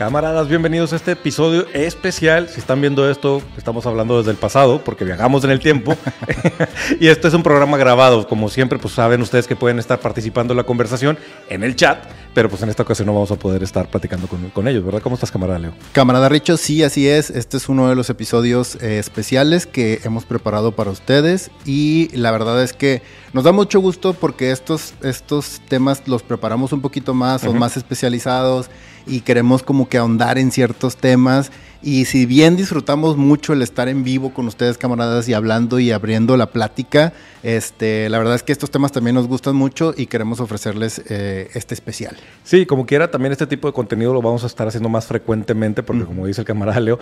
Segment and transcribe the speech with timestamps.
[0.00, 2.48] Camaradas, bienvenidos a este episodio especial.
[2.48, 5.94] Si están viendo esto, estamos hablando desde el pasado porque viajamos en el tiempo.
[7.00, 8.26] y esto es un programa grabado.
[8.26, 11.18] Como siempre, pues saben ustedes que pueden estar participando en la conversación
[11.50, 12.02] en el chat,
[12.32, 15.02] pero pues en esta ocasión no vamos a poder estar platicando con, ellos, ¿verdad?
[15.02, 15.72] ¿Cómo estás, camarada Leo?
[15.92, 17.28] Camarada Richo, sí, así es.
[17.28, 22.30] Este es uno de los episodios eh, especiales que hemos preparado para ustedes y la
[22.30, 23.02] verdad es que
[23.34, 27.76] nos da mucho gusto porque estos, estos temas los preparamos un poquito más, son más
[27.76, 28.70] especializados
[29.06, 31.52] y queremos como que ahondar en ciertos temas.
[31.82, 35.92] Y si bien disfrutamos mucho el estar en vivo con ustedes, camaradas, y hablando y
[35.92, 40.04] abriendo la plática, este, la verdad es que estos temas también nos gustan mucho y
[40.04, 42.18] queremos ofrecerles eh, este especial.
[42.44, 45.82] Sí, como quiera, también este tipo de contenido lo vamos a estar haciendo más frecuentemente,
[45.82, 46.98] porque como dice el camarada Leo,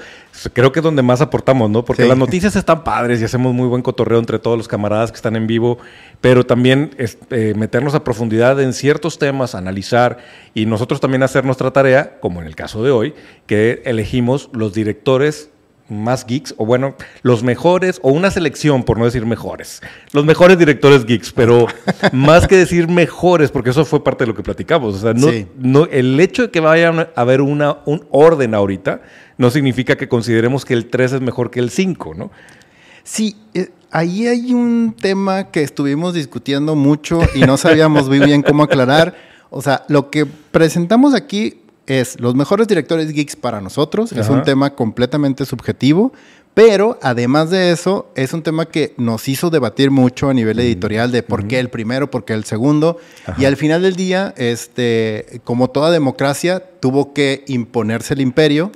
[0.52, 1.84] creo que es donde más aportamos, ¿no?
[1.84, 5.16] Porque las noticias están padres y hacemos muy buen cotorreo entre todos los camaradas que
[5.16, 5.78] están en vivo,
[6.20, 6.94] pero también
[7.30, 10.18] eh, meternos a profundidad en ciertos temas, analizar
[10.54, 13.14] y nosotros también hacer nuestra tarea, como en el caso de hoy,
[13.46, 15.50] que elegimos los directores
[15.88, 19.80] más geeks, o bueno, los mejores, o una selección, por no decir mejores,
[20.12, 21.66] los mejores directores geeks, pero
[22.12, 24.94] más que decir mejores, porque eso fue parte de lo que platicamos.
[24.94, 29.00] O sea, no, no, el hecho de que vaya a haber una, un orden ahorita
[29.38, 32.30] no significa que consideremos que el 3 es mejor que el 5, ¿no?
[33.02, 38.42] Sí, eh, ahí hay un tema que estuvimos discutiendo mucho y no sabíamos muy bien
[38.42, 39.14] cómo aclarar.
[39.50, 44.12] O sea, lo que presentamos aquí es los mejores directores geeks para nosotros.
[44.12, 46.12] Es un tema completamente subjetivo,
[46.54, 51.12] pero además de eso, es un tema que nos hizo debatir mucho a nivel editorial
[51.12, 52.98] de por qué el primero, por qué el segundo.
[53.36, 58.72] Y al final del día, este, como toda democracia, tuvo que imponerse el imperio.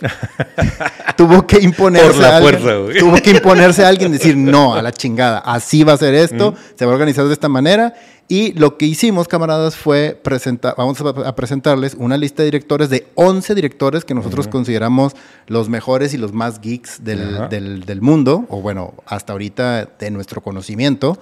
[1.16, 2.98] tuvo que imponerse a alguien.
[2.98, 6.54] tuvo que imponerse a alguien decir, no, a la chingada, así va a ser esto,
[6.74, 7.94] se va a organizar de esta manera.
[8.28, 13.06] Y lo que hicimos, camaradas, fue presentar, vamos a, presentarles una lista de directores de
[13.14, 15.14] 11 directores que nosotros consideramos
[15.48, 21.18] los mejores y los más geeks del, mundo, o bueno, hasta ahorita de nuestro conocimiento.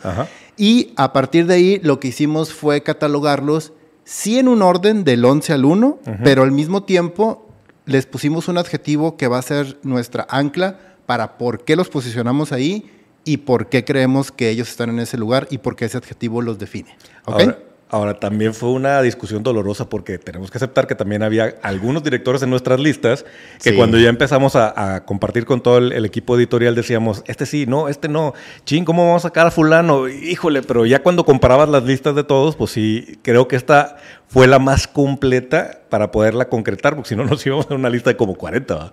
[0.57, 3.73] Y a partir de ahí lo que hicimos fue catalogarlos,
[4.05, 7.47] sí en un orden del 11 al 1, pero al mismo tiempo
[7.87, 12.53] les pusimos un adjetivo que va a ser nuestra ancla para por qué los posicionamos
[12.53, 12.91] ahí
[13.25, 16.43] y por qué creemos que ellos están en ese lugar y por qué ese adjetivo
[16.43, 16.97] los define.
[17.25, 17.59] Ahora,
[18.21, 22.51] también fue una discusión dolorosa porque tenemos que aceptar que también había algunos directores en
[22.51, 23.25] nuestras listas
[23.63, 27.89] que cuando ya empezamos a, compartir con todo el, equipo editorial decíamos, este sí, no,
[27.89, 28.35] este no,
[28.65, 30.09] ching, ¿cómo vamos a sacar a fulano?
[30.09, 33.97] Híjole, pero ya cuando comparabas las listas de todos, pues sí, creo que esta
[34.31, 38.11] fue la más completa para poderla concretar, porque si no nos íbamos a una lista
[38.11, 38.93] de como 40.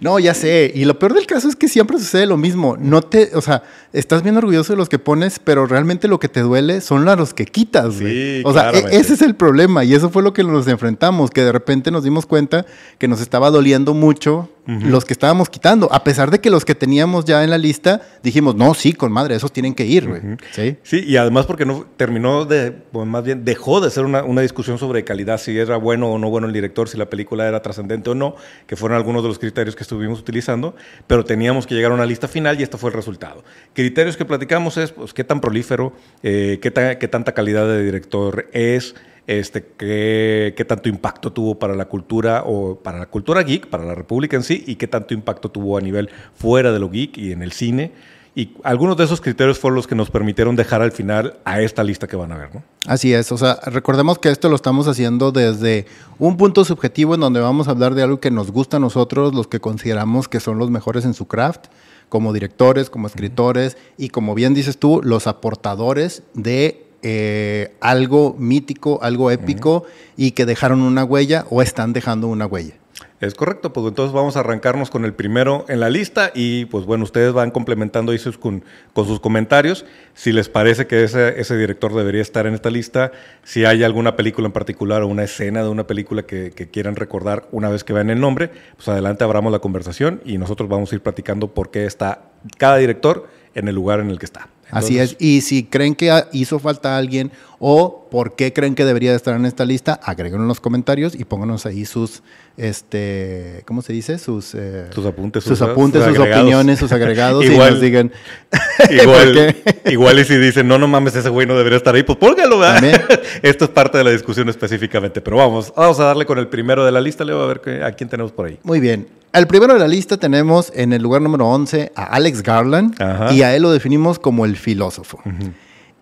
[0.00, 0.72] No, ya sé.
[0.74, 2.78] Y lo peor del caso es que siempre sucede lo mismo.
[2.78, 3.62] No te, o sea,
[3.92, 7.34] estás bien orgulloso de los que pones, pero realmente lo que te duele son los
[7.34, 7.96] que quitas.
[7.96, 9.84] Sí, o sea, e-, ese es el problema.
[9.84, 12.64] Y eso fue lo que nos enfrentamos, que de repente nos dimos cuenta
[12.96, 16.74] que nos estaba doliendo mucho los que estábamos quitando, a pesar de que los que
[16.74, 20.20] teníamos ya en la lista dijimos, no, sí, con madre, esos tienen que ir, güey.
[20.52, 20.76] ¿Sí?
[20.82, 24.77] sí, y además porque no terminó de, más bien dejó de ser una, una, discusión
[24.78, 28.10] sobre calidad, si era bueno o no bueno el director, si la película era trascendente
[28.10, 30.74] o no, que fueron algunos de los criterios que estuvimos utilizando,
[31.06, 33.44] pero teníamos que llegar a una lista final y este fue el resultado.
[33.74, 38.48] Criterios que platicamos es, pues, qué tan prolífero, eh, qué, qué tanta calidad de director
[38.52, 38.94] es,
[39.26, 43.84] este, qué, qué, tanto impacto tuvo para la cultura o para la cultura geek, para
[43.84, 47.18] la República en sí, y qué tanto impacto tuvo a nivel fuera de lo geek
[47.18, 47.92] y en el cine.
[48.38, 51.82] Y algunos de esos criterios fueron los que nos permitieron dejar al final a esta
[51.82, 52.62] lista que van a ver, ¿no?
[52.86, 55.86] Así es, o sea, recordemos que esto lo estamos haciendo desde
[56.20, 59.34] un punto subjetivo en donde vamos a hablar de algo que nos gusta a nosotros,
[59.34, 61.66] los que consideramos que son los mejores en su craft,
[62.08, 69.00] como directores, como escritores y como bien dices tú, los aportadores de eh, algo mítico,
[69.02, 69.82] algo épico
[70.16, 72.74] y que dejaron una huella o están dejando una huella.
[73.20, 76.84] Es correcto, pues entonces vamos a arrancarnos con el primero en la lista y pues
[76.84, 78.62] bueno, ustedes van complementando eso con,
[78.92, 79.84] con sus comentarios.
[80.14, 83.10] Si les parece que ese, ese, director debería estar en esta lista,
[83.42, 86.94] si hay alguna película en particular o una escena de una película que, que quieran
[86.94, 90.92] recordar una vez que vean el nombre, pues adelante abramos la conversación y nosotros vamos
[90.92, 92.22] a ir platicando por qué está
[92.56, 93.26] cada director
[93.56, 94.48] en el lugar en el que está.
[94.70, 95.16] Así es.
[95.18, 97.30] Y si creen que hizo falta alguien
[97.60, 101.24] o por qué creen que debería estar en esta lista, agréguenlo en los comentarios y
[101.24, 102.22] pónganos ahí sus,
[102.56, 104.18] este, ¿cómo se dice?
[104.18, 108.12] Sus, eh, sus apuntes, sus, apuntes, sus, opiniones, sus agregados igual, y nos digan.
[108.90, 109.56] igual,
[109.86, 112.60] igual y si dicen, no, no mames, ese güey no debería estar ahí, pues póngalo.
[113.42, 115.20] Esto es parte de la discusión específicamente.
[115.20, 117.92] Pero vamos, vamos a darle con el primero de la lista, Leo, a ver a
[117.92, 118.58] quién tenemos por ahí.
[118.62, 119.08] Muy bien.
[119.32, 122.94] Al primero de la lista tenemos en el lugar número 11 a Alex Garland
[123.32, 125.20] y a él lo definimos como el filósofo.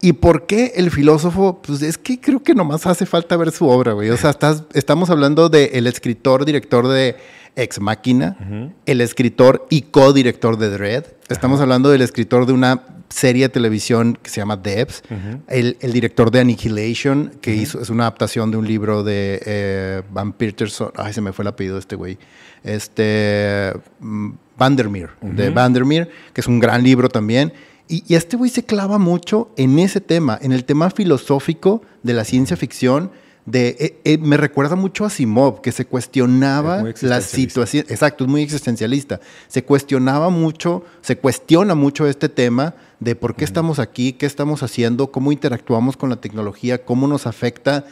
[0.01, 1.61] ¿Y por qué el filósofo?
[1.63, 4.11] Pues es que creo que nomás hace falta ver su obra, güey.
[4.11, 7.17] O sea, estás, estamos hablando del escritor, director de
[7.57, 8.37] Ex Máquina,
[8.85, 11.05] el escritor y co-director de Dread.
[11.29, 15.03] Estamos hablando del escritor de una serie de televisión que se llama Debs,
[15.49, 20.33] el, director de Annihilation, que hizo, es una adaptación de un libro de eh, Van
[20.33, 22.19] Peterson, ay, se me fue el apellido de este güey,
[22.65, 27.53] este, mm, Vandermeer, de Vandermeer, que es un gran libro también.
[27.89, 32.15] Y, y este güey se clava mucho en ese tema, en el tema filosófico de
[32.15, 33.11] la ciencia ficción
[33.47, 38.31] de, eh, eh, me recuerda mucho a Simov, que se cuestionaba la situación, exacto, es
[38.31, 44.13] muy existencialista, se cuestionaba mucho, se cuestiona mucho este tema de por qué estamos aquí,
[44.13, 47.85] qué estamos haciendo, cómo interactuamos con la tecnología, cómo nos afecta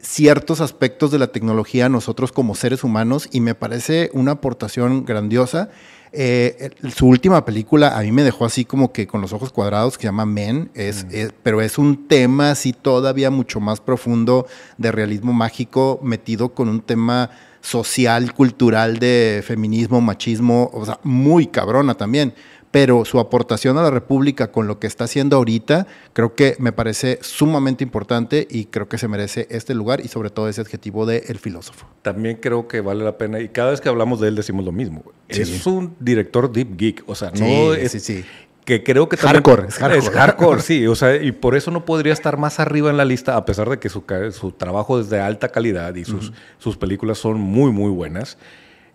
[0.00, 5.04] ciertos aspectos de la tecnología a nosotros como seres humanos y me parece una aportación
[5.04, 5.70] grandiosa.
[6.14, 9.96] Eh, su última película a mí me dejó así como que con los ojos cuadrados,
[9.96, 11.06] que se llama Men, es,
[11.42, 16.82] pero es un tema así todavía mucho más profundo de realismo mágico, metido con un
[16.82, 17.30] tema
[17.62, 22.34] social, cultural de feminismo, machismo, o sea, muy cabrona también
[22.72, 26.72] pero su aportación a la República con lo que está haciendo ahorita, creo que me
[26.72, 31.06] parece sumamente importante y creo que se merece este lugar y sobre todo ese adjetivo
[31.06, 31.86] de el filósofo.
[32.00, 34.72] También creo que vale la pena, y cada vez que hablamos de él decimos lo
[34.72, 35.04] mismo.
[35.28, 37.92] Es un director deep geek, o sea, no es...
[37.92, 38.24] Sí,
[38.64, 39.98] que creo que también hardcore, es hardcore.
[39.98, 43.04] Es hardcore, sí, o sea, y por eso no podría estar más arriba en la
[43.04, 46.76] lista, a pesar de que su, su trabajo es de alta calidad y sus, sus
[46.76, 48.38] películas son muy, muy buenas.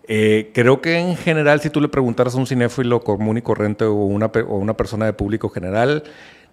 [0.08, 3.84] Eh, creo que en general, si tú le preguntaras a un cinéfilo común y corriente
[3.84, 6.02] o una, o una persona de público general,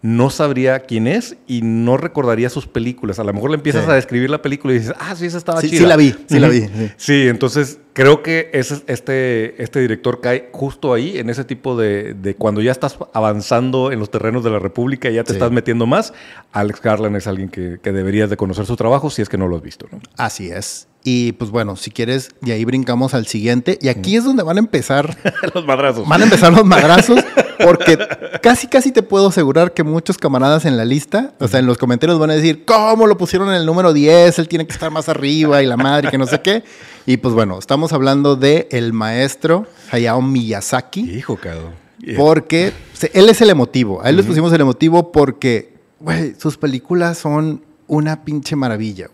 [0.01, 3.17] no sabría quién es y no recordaría sus películas.
[3.17, 5.61] A lo mejor le empiezas a describir la película y dices, ah, sí, esa estaba
[5.61, 5.79] sí, chida.
[5.79, 6.67] Sí, la vi, sí, la vi.
[6.97, 7.27] Sí.
[7.27, 12.35] entonces creo que ese, este, este director cae justo ahí, en ese tipo de, de,
[12.35, 15.87] cuando ya estás avanzando en los terrenos de la República y ya te estás metiendo
[15.87, 16.13] más.
[16.51, 19.47] Alex Garland es alguien que, que, deberías de conocer su trabajo si es que no
[19.47, 19.87] lo has visto.
[19.91, 19.99] ¿no?
[20.17, 20.87] Así es.
[21.07, 23.77] Y pues bueno, si quieres, de ahí brincamos al siguiente.
[23.79, 25.15] Y aquí es donde van a empezar
[25.53, 26.07] los madrazos.
[26.07, 27.23] Van a empezar los madrazos,
[27.63, 27.99] porque
[28.41, 31.77] casi, casi te puedo asegurar que muchos camaradas en la lista, o sea, en los
[31.77, 34.39] comentarios van a decir, ¿cómo lo pusieron en el número 10?
[34.39, 36.63] Él tiene que estar más arriba y la madre, que no sé qué.
[37.05, 41.17] Y pues bueno, estamos hablando de el maestro Hayao Miyazaki.
[41.17, 41.73] Hijo, cabrón.
[42.17, 42.73] Porque
[43.13, 44.01] él es el emotivo.
[44.01, 49.09] A él les pusimos el emotivo porque, güey, sus películas son una pinche maravilla.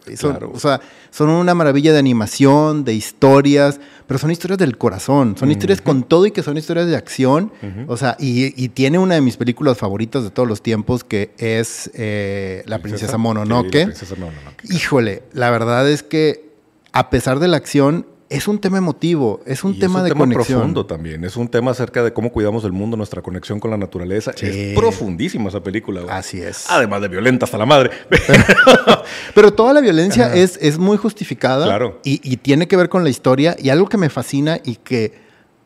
[0.54, 5.36] O sea, son una maravilla de animación, de historias, pero son historias del corazón.
[5.38, 7.52] Son historias con todo y que son historias de acción.
[7.88, 11.92] O sea, y, tiene una de mis películas favoritas de todos los tiempos que es
[11.94, 13.80] eh, La Princesa, Mononoke.
[13.80, 14.64] la Princesa Mononoke.
[14.70, 16.52] Híjole, la verdad es que
[16.94, 20.32] a pesar de la acción, es un tema emotivo, es un tema de conexión.
[20.32, 23.22] Es un tema profundo también, es un tema acerca de cómo cuidamos el mundo, nuestra
[23.22, 24.32] conexión con la naturaleza.
[24.42, 26.04] Es profundísima esa película.
[26.10, 26.66] Así es.
[26.70, 27.92] Además de violenta hasta la madre.
[29.36, 32.00] Pero toda la violencia es, es, muy justificada claro.
[32.04, 35.14] y, tiene que ver con la historia y algo que me fascina y que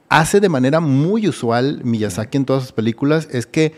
[0.09, 3.73] hace de manera muy usual Miyazaki en todas sus películas es que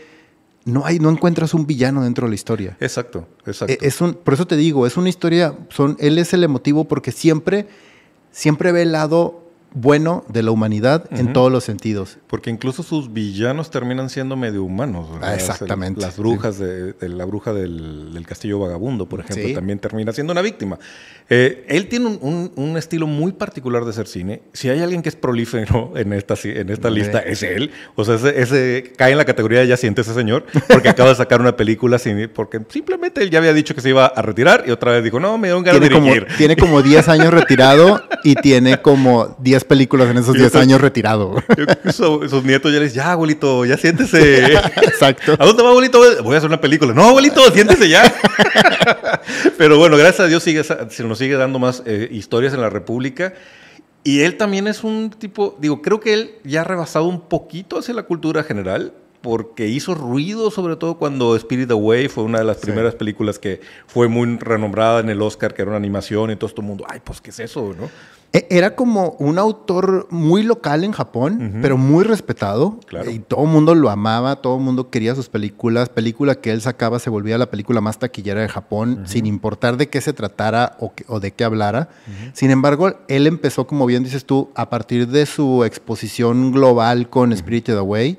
[0.64, 2.76] no hay, no encuentras un villano dentro de la historia.
[2.80, 3.72] Exacto, exacto.
[3.72, 6.84] E, es un, por eso te digo, es una historia, son, él es el emotivo
[6.84, 7.66] porque siempre
[8.30, 12.18] siempre ve el lado bueno de la humanidad en todos los sentidos.
[12.26, 15.08] Porque incluso sus villanos terminan siendo medio humanos.
[15.22, 16.00] Ah, exactamente.
[16.00, 20.78] las brujas de, la bruja del, castillo vagabundo, por ejemplo, también termina siendo una víctima.
[21.30, 24.42] Eh, él tiene un, estilo muy particular de hacer cine.
[24.52, 27.70] Si hay alguien que es prolífero en esta, en esta lista, es él.
[27.96, 31.16] O sea, ese, cae en la categoría de ya siente ese señor, porque acaba de
[31.16, 34.64] sacar una película sin, porque simplemente él ya había dicho que se iba a retirar
[34.66, 36.24] y otra vez dijo, no, me dio un ganas de dirigir.
[36.24, 40.80] Como, tiene como 10 años retirado y tiene como 10 películas en esos 10 años
[40.80, 41.36] retirado.
[41.90, 44.54] sus nietos ya les ya, abuelito, ya siéntese.
[44.82, 45.36] Exacto.
[45.38, 46.00] ¿A dónde va, abuelito?
[46.22, 46.92] Voy a hacer una película.
[46.94, 48.12] No, abuelito, siéntese ya.
[49.58, 52.70] Pero bueno, gracias a Dios sigue, se nos sigue dando más eh, historias en la
[52.70, 53.34] República.
[54.04, 57.78] Y él también es un tipo, digo, creo que él ya ha rebasado un poquito
[57.78, 62.44] hacia la cultura general, porque hizo ruido, sobre todo cuando Spirit Away fue una de
[62.44, 66.36] las primeras películas que fue muy renombrada en el Oscar, que era una animación y
[66.36, 67.88] todo este mundo, ay, pues, ¿qué es eso, no?
[68.32, 72.78] E, era como un autor muy local en Japón, pero muy respetado.
[73.10, 75.88] Y todo el mundo lo amaba, todo el mundo quería sus películas.
[75.88, 79.88] Película que él sacaba se volvía la película más taquillera de Japón, sin importar de
[79.88, 81.88] qué se tratara o, de qué hablara.
[82.34, 87.34] Sin embargo, él empezó, como bien dices tú, a partir de su exposición global con
[87.34, 88.18] Spirited Away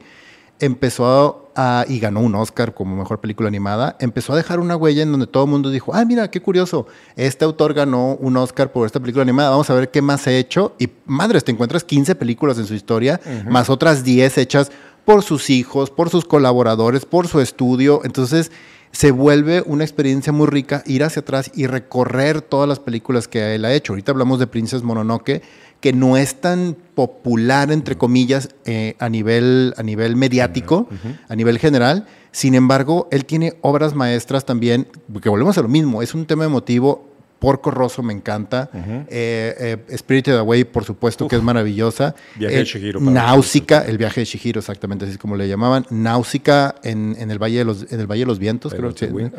[0.59, 5.03] empezó a, y ganó un Oscar como mejor película animada, empezó a dejar una huella
[5.03, 8.71] en donde todo el mundo dijo, ah, mira, qué curioso, este autor ganó un Oscar
[8.71, 10.75] por esta película animada, vamos a ver qué más ha hecho.
[10.79, 14.71] Y madres, te encuentras 15 películas en su historia, más otras 10 hechas
[15.05, 18.01] por sus hijos, por sus colaboradores, por su estudio.
[18.03, 18.51] Entonces,
[18.91, 23.55] se vuelve una experiencia muy rica ir hacia atrás y recorrer todas las películas que
[23.55, 23.93] él ha hecho.
[23.93, 25.41] Ahorita hablamos de Princess Mononoke,
[25.79, 30.89] que no es tan popular, entre comillas, eh, a, nivel, a nivel mediático,
[31.27, 32.05] a nivel general.
[32.31, 34.87] Sin embargo, él tiene obras maestras también,
[35.21, 37.08] que volvemos a lo mismo, es un tema emotivo
[37.39, 38.69] Porco Rosso me encanta.
[38.73, 42.13] Eh, eh, Spirited Away, por supuesto, que es maravillosa.
[42.35, 42.99] Viaje de Shihiro.
[42.99, 45.85] Náusica, el viaje de Shihiro, exactamente así como le llamaban.
[45.89, 49.31] Náusica en, el, Valle de los, en el Valle de los Vientos, creo que.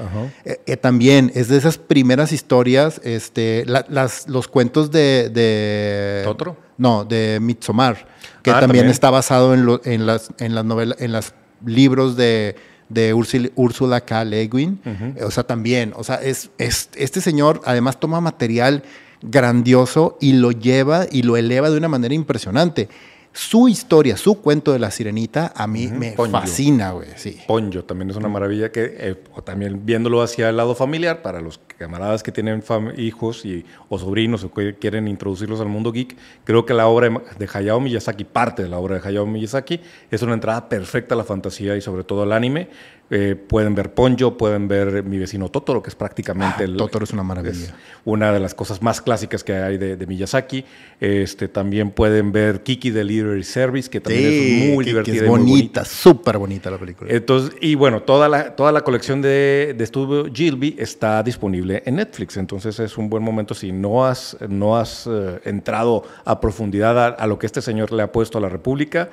[0.44, 6.22] Eh, también es de esas primeras historias, este, las, los cuentos de, de.
[6.24, 6.56] ¿Totoro?
[6.78, 8.06] No, de Mitsomar,
[8.42, 11.34] que ah, también, está basado en, en las, en las novelas, en los
[11.66, 12.56] libros de
[12.90, 14.24] de Úrsula K.
[14.24, 14.78] Le Guin.
[15.24, 18.82] O sea, también, o sea, es, es, este señor además toma material
[19.22, 22.88] grandioso y lo lleva y lo eleva de una manera impresionante
[23.32, 27.08] su historia, su cuento de la sirenita, a mí me fascina, güey.
[27.14, 27.40] Sí.
[27.46, 31.40] Ponyo también es una maravilla que, eh, o también viéndolo hacia el lado familiar, para
[31.40, 32.62] los camaradas que tienen
[32.96, 37.08] hijos y, o sobrinos o que quieren introducirlos al mundo geek, creo que la obra
[37.38, 41.18] de Hayao Miyazaki, parte de la obra de Hayao Miyazaki, es una entrada perfecta a
[41.18, 42.68] la fantasía y sobre todo al anime.
[43.12, 46.64] Eh, pueden ver Ponyo, pueden ver Mi vecino Totoro, que es prácticamente...
[46.64, 47.74] Ah, Totoro es una maravilla.
[48.04, 50.64] una de las cosas más clásicas que hay de, Miyazaki.
[51.00, 55.24] Este, también pueden ver Kiki de Literary Service, que también es muy divertida.
[55.24, 57.10] Es bonita, súper bonita la película.
[57.12, 61.96] Entonces, y bueno, toda la, toda la colección de, de estudio Gilby está disponible en
[61.96, 62.36] Netflix.
[62.36, 67.26] Entonces es un buen momento si no has, no has eh, entrado a profundidad a
[67.26, 69.08] lo que este señor le ha puesto a la República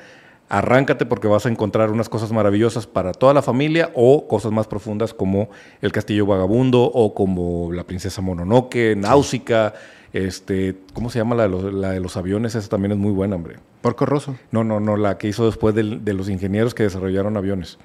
[0.50, 4.68] arráncate porque vas a encontrar unas cosas maravillosas para toda la familia o cosas más
[4.68, 5.50] profundas como
[5.82, 9.74] El Castillo Vagabundo o como La Princesa Mononoke, Náusica,
[10.14, 12.56] este, ¿cómo se llama la de, los, aviones?
[12.56, 13.58] Esa también es muy buena, hombre.
[13.82, 14.36] Porco Rosso.
[14.52, 17.78] No, no, no, la que hizo después de los ingenieros que desarrollaron aviones.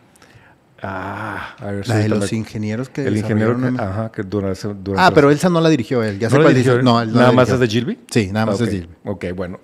[0.85, 4.59] Ah, a ver, la de los ingenieros que el ingeniero que, ajá, que durante,
[4.97, 6.19] Ah, pero Elsa no la dirigió él.
[6.19, 7.99] Ya ¿No dirigió, no, nada más es de Gilby.
[8.11, 8.95] Sí, nada más es de Gilby.
[9.05, 9.61] Ok, bueno,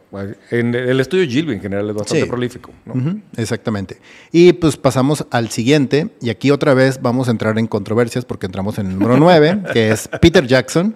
[0.52, 2.70] en el estudio Gilby en general es bastante prolífico.
[3.36, 4.00] exactamente.
[4.30, 8.46] Y pues pasamos al siguiente y aquí otra vez vamos a entrar en controversias porque
[8.46, 10.94] entramos en el número 9, que es Peter Jackson,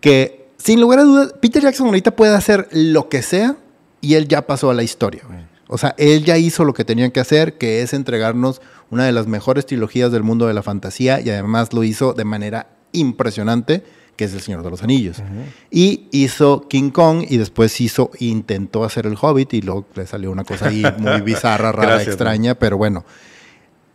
[0.00, 3.56] que sin lugar a dudas Peter Jackson ahorita puede hacer lo que sea
[4.00, 5.22] y él ya pasó a la historia.
[5.68, 8.60] O sea, él ya hizo lo que tenía que hacer, que es entregarnos
[8.90, 12.24] una de las mejores trilogías del mundo de la fantasía y además lo hizo de
[12.24, 13.84] manera impresionante,
[14.16, 15.22] que es El Señor de los Anillos.
[15.70, 20.32] Y hizo King Kong y después hizo, intentó hacer El Hobbit y luego le salió
[20.32, 23.04] una cosa ahí muy bizarra, rara, extraña, pero bueno.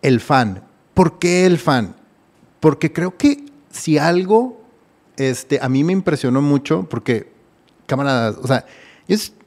[0.01, 0.63] El fan.
[0.93, 1.95] ¿Por qué el fan?
[2.59, 4.61] Porque creo que si algo,
[5.17, 7.31] este, a mí me impresionó mucho, porque,
[7.87, 8.65] camaradas, o sea,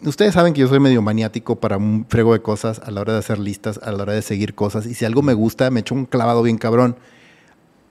[0.05, 3.15] ustedes saben que yo soy medio maniático para un frego de cosas a la hora
[3.15, 4.87] de hacer listas, a la hora de seguir cosas.
[4.87, 6.97] Y si algo me gusta, me echo un clavado bien cabrón.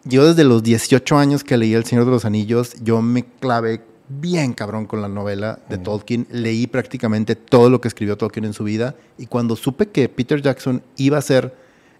[0.03, 3.81] Yo desde los 18 años que leí El Señor de los Anillos, yo me clavé
[4.07, 6.27] bien cabrón con la novela de Tolkien.
[6.29, 8.95] Leí prácticamente todo lo que escribió Tolkien en su vida.
[9.17, 11.55] Y cuando supe que Peter Jackson iba a ser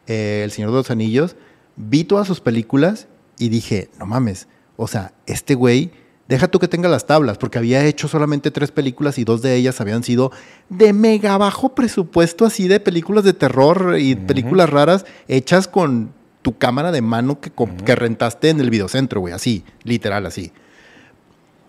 [0.06, 1.36] eh, El Señor de los Anillos,
[1.76, 3.08] vi todas sus películas
[3.40, 5.92] y dije, no mames, o sea, este güey
[6.28, 9.56] Deja tú que tenga las tablas, porque había hecho solamente tres películas y dos de
[9.56, 10.32] ellas habían sido
[10.70, 16.58] de mega bajo presupuesto, así de películas de terror y películas raras hechas con tu
[16.58, 17.52] cámara de mano que,
[17.86, 20.52] que rentaste en el videocentro, güey, así, literal, así.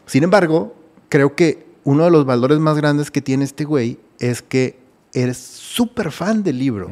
[0.06, 0.74] Sin embargo,
[1.10, 4.78] creo que uno de los valores más grandes que tiene este güey es que
[5.12, 6.90] eres súper fan del libro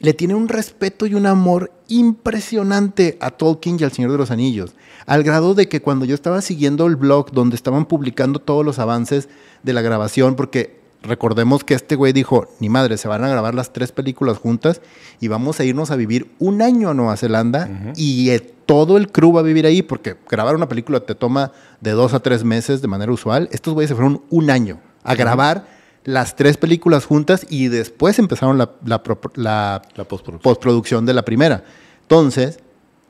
[0.00, 4.30] le tiene un respeto y un amor impresionante a Tolkien y al Señor de los
[4.30, 4.74] Anillos,
[5.06, 8.78] al grado de que cuando yo estaba siguiendo el blog donde estaban publicando todos los
[8.78, 9.28] avances
[9.62, 13.54] de la grabación, porque recordemos que este güey dijo, ni madre, se van a grabar
[13.54, 14.80] las tres películas juntas
[15.20, 19.10] y vamos a irnos a vivir un año a Nueva Zelanda y eh, todo el
[19.10, 22.44] crew va a vivir ahí, porque grabar una película te toma de dos a tres
[22.44, 25.77] meses de manera usual, estos güeyes se fueron un año a grabar
[26.08, 31.04] las tres películas juntas y después empezaron la, la, postproducción.
[31.04, 31.64] de la primera.
[32.00, 32.60] Entonces,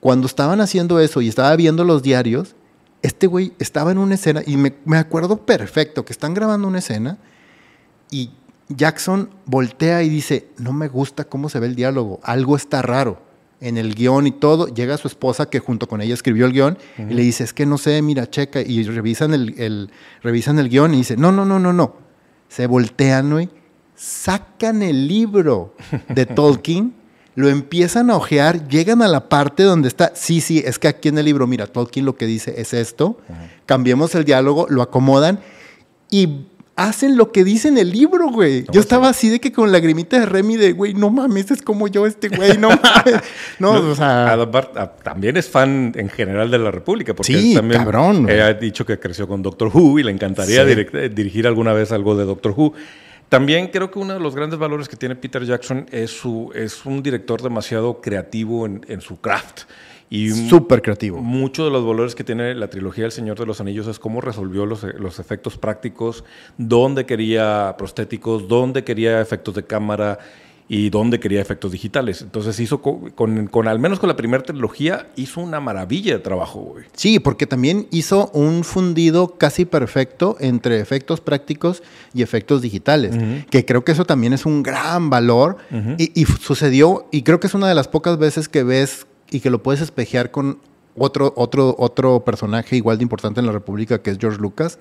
[0.01, 2.57] cuando estaban haciendo eso y estaba viendo los diarios,
[3.03, 6.81] este güey estaba en una escena y me, me acuerdo perfecto que están grabando una
[6.81, 7.19] escena
[8.11, 8.33] y
[8.69, 13.23] Jackson voltea y dice, no me gusta cómo se ve el diálogo, algo está raro
[13.61, 14.67] en el guion y todo.
[14.67, 17.65] Llega su esposa que junto con ella escribió el guion y le dice, es que
[17.65, 18.61] no sé, mira, checa.
[18.61, 22.08] Y revisan el, el, revisan el guion y dice, no, no, no, no, no
[22.49, 23.49] se voltean, y
[23.95, 25.75] sacan el libro
[26.09, 26.95] de Tolkien,
[27.35, 31.09] lo empiezan a ojear, llegan a la parte donde está, sí, sí, es que aquí
[31.09, 33.19] en el libro, mira, Tolkien lo que dice es esto,
[33.65, 35.41] cambiemos el diálogo, lo acomodan
[36.11, 36.48] y
[36.79, 38.65] hacen lo que dice en el libro, güey.
[38.71, 41.89] yo estaba así de que con lagrimita de Remy de, güey, no mames, es como
[41.89, 43.21] yo este güey, no mames.
[43.59, 44.49] No, o sea...
[45.03, 48.97] también es fan en general de la República, porque sí, también cabrón, ha dicho que
[49.01, 52.75] creció con Doctor Who y le encantaría dirigir alguna vez algo de Doctor Who.
[53.29, 56.87] También creo que uno de los grandes valores que tiene Peter Jackson es, su, es
[56.87, 59.63] un director demasiado creativo en, en su craft.
[60.11, 61.21] Y Súper creativo.
[61.21, 64.21] Muchos de los valores que tiene la trilogía El Señor de los Anillos es cómo
[64.21, 66.25] resolvió los, los efectos prácticos,
[66.57, 70.19] dónde quería prostéticos, dónde quería efectos de cámara
[70.69, 72.21] y dónde quería efectos digitales.
[72.21, 76.61] Entonces hizo con, con, al menos con la primera trilogía, hizo una maravilla de trabajo,
[76.61, 76.85] güey.
[76.93, 83.17] Sí, porque también hizo un fundido casi perfecto entre efectos prácticos y efectos digitales,
[83.51, 85.57] que creo que eso también es un gran valor
[85.97, 89.41] y, y, sucedió, y creo que es una de las pocas veces que ves y
[89.41, 90.59] que lo puedes espejear con
[90.97, 94.79] otro, otro, otro personaje igual de importante en la República, que es George Lucas,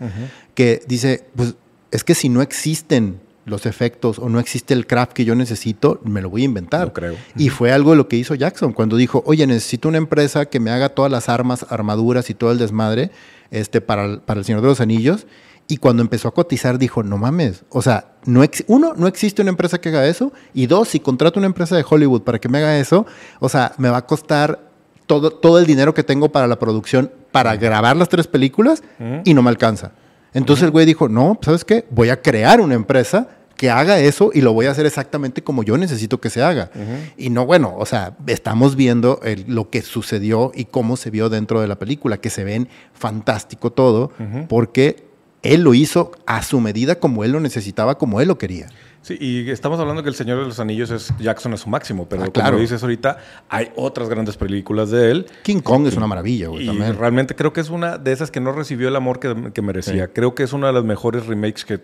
[0.56, 1.56] que dice, pues
[1.92, 6.02] es que si no existen los efectos o no existe el craft que yo necesito,
[6.04, 6.92] me lo voy a inventar.
[6.92, 7.16] creo.
[7.38, 10.60] Y fue algo de lo que hizo Jackson cuando dijo, oye, necesito una empresa que
[10.60, 13.10] me haga todas las armas, armaduras y todo el desmadre
[13.50, 15.28] este, para, para el Señor de los Anillos.
[15.70, 19.50] Y cuando empezó a cotizar dijo, no mames, o sea, no uno, no existe una
[19.50, 20.32] empresa que haga eso.
[20.54, 23.06] Y dos, si contrato una empresa de Hollywood para que me haga eso,
[23.40, 24.60] o sea, me va a costar
[25.06, 28.84] todo, todo el dinero que tengo para la producción para grabar las tres películas
[29.24, 29.94] y no me alcanza.
[30.34, 31.86] Entonces el güey dijo, no, ¿sabes qué?
[31.90, 35.64] Voy a crear una empresa que haga eso y lo voy a hacer exactamente como
[35.64, 36.70] yo necesito que se haga.
[37.18, 41.62] Y no, bueno, o sea, estamos viendo lo que sucedió y cómo se vio dentro
[41.62, 44.12] de la película, que se ven fantástico todo,
[44.48, 45.07] porque
[45.48, 48.68] él lo hizo a su medida como él lo necesitaba, como él lo quería.
[49.02, 52.10] Sí, y estamos hablando que El Señor de los Anillos es Jackson a su máximo,
[52.10, 55.28] pero ah, como dices ahorita, hay otras grandes películas de él.
[55.44, 56.68] King Kong es una maravilla, güey.
[56.92, 60.10] Realmente creo que es una de esas que no recibió el amor que, merecía.
[60.10, 61.78] Creo que es una de las mejores remakes que,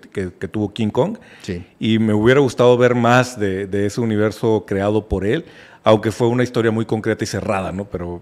[0.50, 1.18] tuvo King Kong.
[1.44, 1.66] Sí.
[1.80, 5.46] Y me hubiera gustado ver más de, ese universo creado por él,
[5.86, 7.86] aunque fue una historia muy concreta y cerrada, ¿no?
[7.86, 8.22] Pero...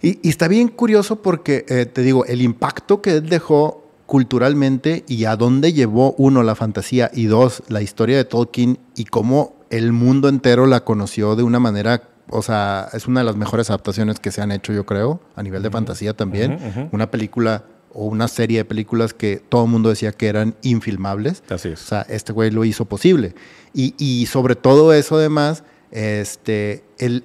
[0.00, 5.26] Y, está bien curioso porque, eh, te digo, el impacto que él dejó culturalmente y
[5.26, 9.92] a dónde llevó uno la fantasía y dos la historia de Tolkien y cómo el
[9.92, 14.18] mundo entero la conoció de una manera, o sea, es una de las mejores adaptaciones
[14.18, 16.88] que se han hecho, yo creo, a nivel de fantasía también.
[16.90, 21.42] Una película o una serie de películas que todo el mundo decía que eran infilmables.
[21.50, 21.82] Así es.
[21.82, 23.34] O sea, este güey lo hizo posible.
[23.74, 27.24] Y, y sobre todo eso, además, este, el,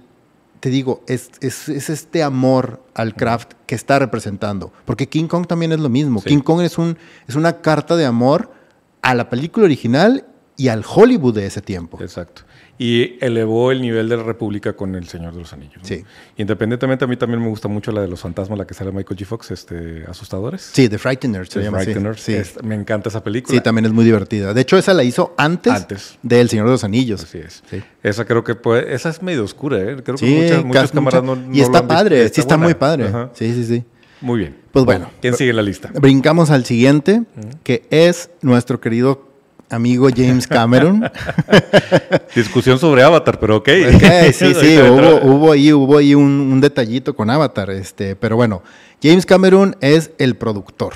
[0.63, 4.71] te digo, es, es, este amor al craft que está representando.
[4.86, 6.21] Porque King Kong también es lo mismo.
[6.21, 6.97] King Kong es, un,
[7.28, 8.49] es una carta de amor
[9.02, 12.02] a la película original y al Hollywood de ese tiempo.
[12.02, 12.43] Exacto
[12.77, 15.79] y elevó el nivel de la República con El Señor de los Anillos.
[15.83, 16.03] Sí.
[16.38, 19.19] Independientemente, a mí también me gusta mucho la de los fantasmas, la que sale Michael
[19.19, 19.25] G.
[19.25, 20.69] Fox, este, Asustadores.
[20.73, 21.79] Sí, The Frighteners se llama.
[21.79, 22.36] Frighteners, sí.
[22.63, 23.55] me encanta esa película.
[23.55, 24.53] Sí, también es muy divertida.
[24.53, 26.17] De hecho, esa la hizo antes, antes.
[26.23, 27.23] de El Señor de los Anillos.
[27.23, 27.63] Así es.
[27.69, 27.83] Sí.
[28.01, 29.97] Esa creo que puede, esa es medio oscura, ¿eh?
[30.03, 33.12] Creo que muchas, muchas cámaras no, Y está padre, sí está muy padre.
[33.33, 33.83] Sí, sí, sí.
[34.21, 34.55] Muy bien.
[34.71, 35.12] Pues bueno.
[35.21, 35.91] ¿Quién sigue la lista?
[35.93, 37.23] Brincamos al siguiente,
[37.63, 39.33] que es nuestro querido
[39.73, 41.03] amigo James Cameron.
[42.36, 43.69] Discusión sobre Avatar, pero ok.
[44.33, 48.62] sí, sí, hubo, ahí, hubo ahí un, detallito con Avatar, este, pero bueno,
[49.01, 50.93] James Cameron es el productor.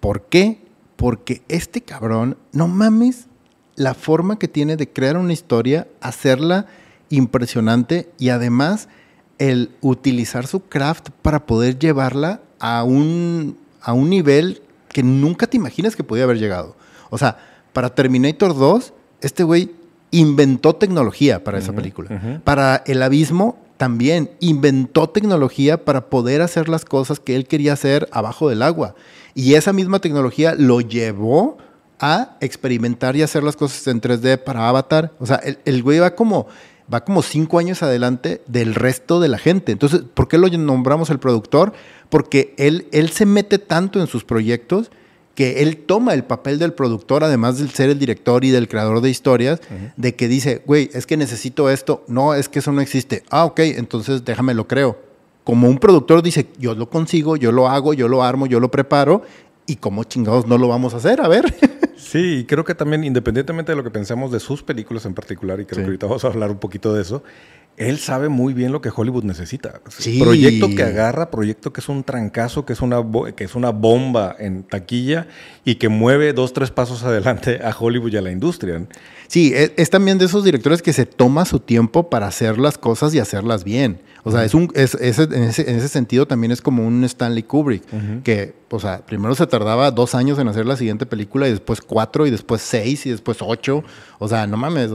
[0.00, 0.62] ¿Por qué?
[0.96, 3.26] Porque este cabrón, no mames
[3.76, 6.66] la forma que tiene de crear una historia, hacerla
[7.08, 8.88] impresionante y además
[9.38, 15.56] el utilizar su craft para poder llevarla a un, a un nivel que nunca te
[15.56, 16.76] imaginas que podía haber llegado.
[17.08, 17.38] O sea,
[17.72, 19.70] para Terminator 2, este güey
[20.10, 22.40] inventó tecnología para esa película.
[22.44, 28.08] Para El Abismo también inventó tecnología para poder hacer las cosas que él quería hacer
[28.12, 28.94] abajo del agua.
[29.34, 31.58] Y esa misma tecnología lo llevó
[32.00, 35.12] a experimentar y hacer las cosas en 3D para Avatar.
[35.18, 36.46] O sea, el, güey va como,
[36.92, 39.72] va como cinco años adelante del resto de la gente.
[39.72, 41.72] Entonces, ¿por qué lo nombramos el productor?
[42.08, 44.90] Porque él, él se mete tanto en sus proyectos
[45.40, 49.00] que él toma el papel del productor, además de ser el director y del creador
[49.00, 49.58] de historias,
[49.96, 53.22] de que dice, güey, es que necesito esto, no, es que eso no existe.
[53.30, 54.98] Ah, ok, entonces déjame lo creo.
[55.42, 58.70] Como un productor dice, yo lo consigo, yo lo hago, yo lo armo, yo lo
[58.70, 59.22] preparo,
[59.64, 61.54] y como chingados no lo vamos a hacer, a ver.
[61.96, 65.66] Sí, creo que también, independientemente de lo que pensemos de sus películas en particular, y
[65.66, 67.22] creo que ahorita vamos a hablar un poquito de eso,
[67.76, 69.80] él sabe muy bien lo que Hollywood necesita.
[70.18, 73.02] Proyecto que agarra, proyecto que es un trancazo, que es una,
[73.34, 75.26] que es una bomba en taquilla
[75.64, 78.86] y que mueve dos, tres pasos adelante a Hollywood y a la industria.
[79.28, 82.76] Sí, es, es también de esos directores que se toma su tiempo para hacer las
[82.76, 84.00] cosas y hacerlas bien.
[84.22, 87.82] O sea, es un, es, en, ese, sentido también es como un Stanley Kubrick,
[88.22, 91.80] que, o sea, primero se tardaba dos años en hacer la siguiente película y después
[91.80, 93.82] cuatro y después seis y después ocho.
[94.18, 94.90] O sea, no mames,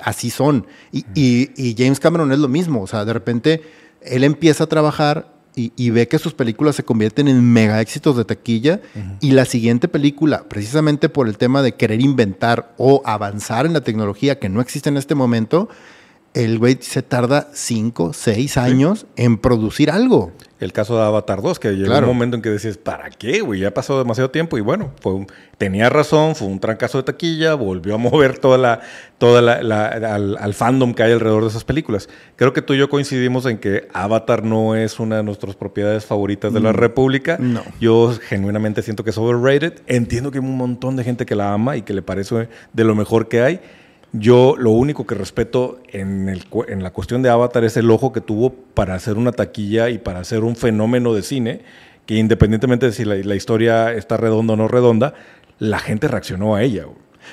[0.00, 0.66] así son.
[0.90, 2.82] Y, y, James Cameron es lo mismo.
[2.82, 3.62] O sea, de repente
[4.00, 8.26] él empieza a trabajar y, ve que sus películas se convierten en mega éxitos de
[8.26, 8.82] taquilla
[9.22, 13.80] y la siguiente película, precisamente por el tema de querer inventar o avanzar en la
[13.80, 15.70] tecnología que no existe en este momento,
[16.34, 20.30] el güey se tarda 5, 6 años en producir algo.
[20.58, 23.60] El caso de Avatar 2, que llegó un momento en que decías, ¿para qué, güey?
[23.60, 25.26] Ya pasó demasiado tiempo y bueno, fue
[25.58, 28.80] tenía razón, fue un trancazo de taquilla, volvió a mover toda la,
[29.18, 32.08] toda la, al, fandom que hay alrededor de esas películas.
[32.36, 36.06] Creo que tú y yo coincidimos en que Avatar no es una de nuestras propiedades
[36.06, 37.36] favoritas de la mm, República.
[37.38, 37.62] No.
[37.80, 39.82] Yo genuinamente siento que es overrated.
[39.86, 42.84] Entiendo que hay un montón de gente que la ama y que le parece de
[42.84, 43.60] lo mejor que hay
[44.18, 46.26] yo lo único que respeto en,
[46.82, 50.20] la cuestión de Avatar es el ojo que tuvo para hacer una taquilla y para
[50.20, 51.62] hacer un fenómeno de cine,
[52.06, 55.14] que independientemente de si la, historia está redonda o no redonda,
[55.58, 56.86] la gente reaccionó a ella.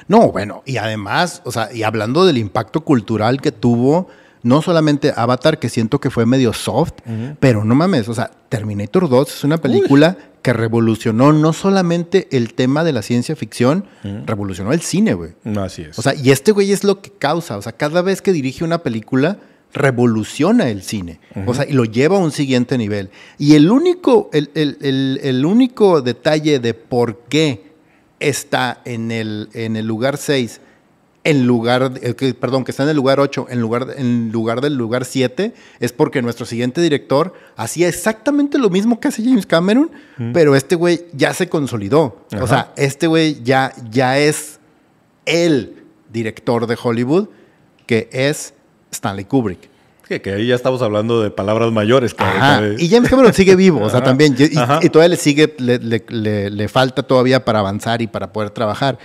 [0.08, 4.08] No, bueno, y además, o sea, y hablando del impacto cultural que tuvo,
[4.44, 6.94] no solamente Avatar, que siento que fue medio soft,
[7.40, 12.54] pero no mames, o sea, Terminator 2 es una película que revolucionó no solamente el
[12.54, 13.86] tema de la ciencia ficción,
[14.26, 15.32] revolucionó el cine, güey.
[15.58, 15.98] Así es.
[15.98, 18.64] O sea, y este güey es lo que causa, o sea, cada vez que dirige
[18.64, 19.40] una película,
[19.74, 23.10] revoluciona el cine, o sea, y lo lleva a un siguiente nivel.
[23.40, 27.74] Y el único, el, el único detalle de por qué
[28.20, 30.62] está en el, en el lugar 6
[31.24, 34.76] en lugar, eh, perdón, que está en el lugar 8 en lugar, en lugar del
[34.76, 39.92] lugar 7, es porque nuestro siguiente director hacía exactamente lo mismo que hace James Cameron,
[40.34, 42.26] pero este güey ya se consolidó.
[42.42, 44.60] O sea, este güey ya, ya es
[45.26, 47.30] el director de Hollywood,
[47.86, 48.54] que es
[48.92, 49.72] Stanley Kubrick.
[50.08, 52.14] Que, ahí ya estamos hablando de palabras mayores.
[52.78, 54.36] Y James Cameron sigue vivo, o sea, también.
[54.38, 59.00] Y, todavía le sigue, le, le, le falta todavía para avanzar y para poder trabajar.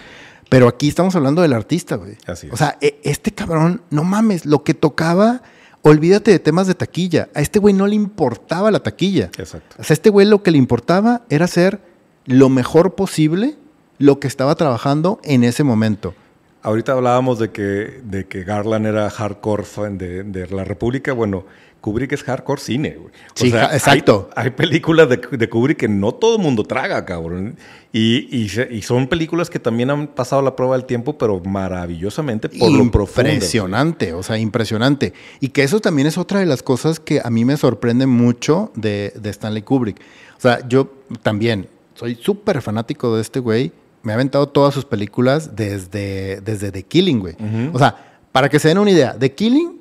[0.48, 2.16] Pero aquí estamos hablando del artista, güey.
[2.26, 5.42] Así O sea, e, este cabrón, no mames, lo que tocaba,
[5.82, 7.28] olvídate de temas de taquilla.
[7.34, 9.30] A este güey no le importaba la taquilla.
[9.36, 9.76] Exacto.
[9.78, 11.80] O sea, a este güey lo que le importaba era hacer
[12.24, 13.56] lo mejor posible
[13.98, 16.14] lo que estaba trabajando en ese momento.
[16.62, 21.12] Ahorita hablábamos de que, de que Garland era hardcore fan de, de la República.
[21.12, 21.44] Bueno,
[21.80, 23.12] Kubrick es hardcore cine, güey.
[23.34, 24.30] sí, exacto.
[24.34, 27.56] Hay, películas de, de, Kubrick que no todo el mundo traga, cabrón.
[27.92, 32.70] Y, y, son películas que también han pasado la prueba del tiempo, pero maravillosamente por
[32.70, 33.30] lo profundo.
[33.30, 35.14] Impresionante, o sea, impresionante.
[35.40, 38.72] Y que eso también es otra de las cosas que a mí me sorprende mucho
[38.74, 40.00] de, de Stanley Kubrick.
[40.36, 43.72] O sea, yo también soy súper fanático de este güey.
[44.02, 47.36] Me ha aventado todas sus películas desde, desde The Killing, güey.
[47.72, 49.77] O sea, para que se den una idea, The Killing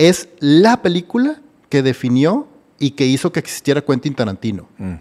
[0.00, 4.66] es la película que definió y que hizo que existiera Quentin Tarantino.
[4.78, 4.94] Mm.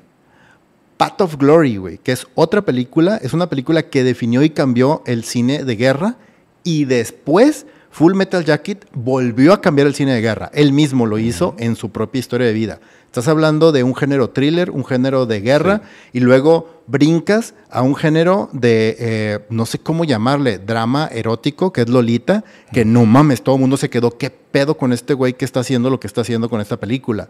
[0.97, 5.01] Path of Glory, güey, que es otra película, es una película que definió y cambió
[5.05, 6.17] el cine de guerra
[6.65, 10.51] y después Full Metal Jacket volvió a cambiar el cine de guerra.
[10.53, 12.81] Él mismo lo hizo en su propia historia de vida.
[13.09, 15.81] Estás hablando de un género thriller, un género de guerra,
[16.13, 21.81] y luego brincas a un género de, eh, no sé cómo llamarle, drama erótico, que
[21.81, 25.33] es Lolita, que no mames, todo el mundo se quedó, ¿qué pedo con este güey
[25.33, 27.27] que está haciendo lo que está haciendo con esta película?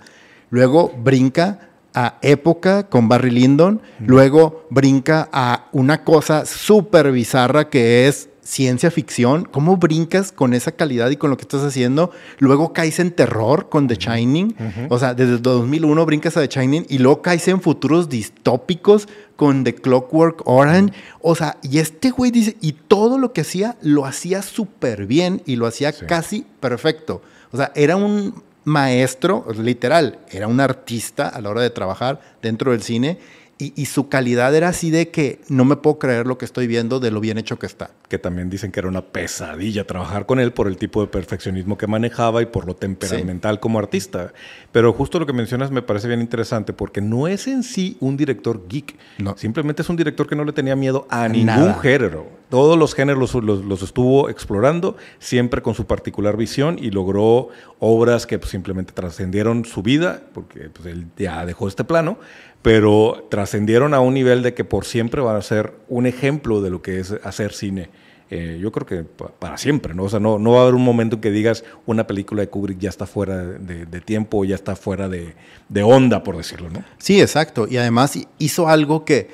[0.49, 8.09] Luego brinca a época con Barry Lyndon, luego brinca a una cosa súper bizarra que
[8.09, 12.09] es ciencia ficción, cómo brincas con esa calidad y con lo que estás haciendo.
[12.39, 14.55] Luego caes en terror con The Shining.
[14.89, 19.63] O sea, desde 2001 brincas a The Shining y luego caes en futuros distópicos con
[19.63, 20.95] The Clockwork Orange.
[21.21, 25.43] O sea, y este güey dice, y todo lo que hacía, lo hacía súper bien
[25.45, 27.21] y lo hacía casi perfecto.
[27.51, 32.71] O sea, era un maestro, literal, era un artista a la hora de trabajar dentro
[32.71, 33.19] del cine
[33.61, 37.01] y, su calidad era así de que no me puedo creer lo que estoy viendo
[37.01, 37.91] de lo bien hecho que está.
[38.07, 41.77] Que también dicen que era una pesadilla trabajar con él por el tipo de perfeccionismo
[41.77, 44.31] que manejaba y por lo temperamental como artista.
[44.71, 48.15] Pero justo lo que mencionas me parece bien interesante porque no es en sí un
[48.15, 48.95] director geek.
[49.17, 49.35] No.
[49.35, 52.39] Simplemente es un director que no le tenía miedo a ningún género.
[52.49, 58.39] Todos los géneros los, estuvo explorando, siempre con su particular visión y logró obras que
[58.39, 62.17] pues, simplemente trascendieron su vida, porque pues, él ya dejó este plano
[62.61, 66.69] pero trascendieron a un nivel de que por siempre van a ser un ejemplo de
[66.69, 67.89] lo que es hacer cine
[68.31, 70.03] eh, yo creo que para siempre, ¿no?
[70.03, 72.47] O sea, no, no va a haber un momento en que digas una película de
[72.47, 75.33] Kubrick ya está fuera de, de tiempo ya está fuera de,
[75.67, 76.83] de, onda, por decirlo, ¿no?
[76.99, 77.67] Sí, exacto.
[77.67, 79.29] Y además hizo algo que,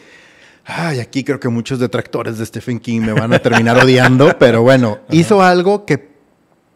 [0.63, 4.61] ay, aquí creo que muchos detractores de Stephen King me van a terminar odiando, pero
[4.61, 6.07] bueno, hizo algo que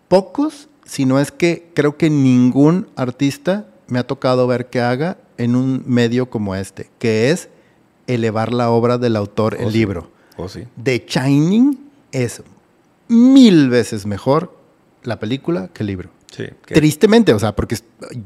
[0.09, 5.17] pocos, si no es que creo que ningún artista me ha tocado ver que haga
[5.37, 7.49] en un medio como este, que es
[8.07, 10.11] elevar la obra del autor, el oh, libro.
[10.37, 10.65] Oh, sí.
[10.81, 11.77] The Shining
[12.11, 12.41] es
[13.07, 14.55] mil veces mejor
[15.03, 16.09] la película que el libro.
[16.31, 17.77] Sí, Tristemente, o sea, porque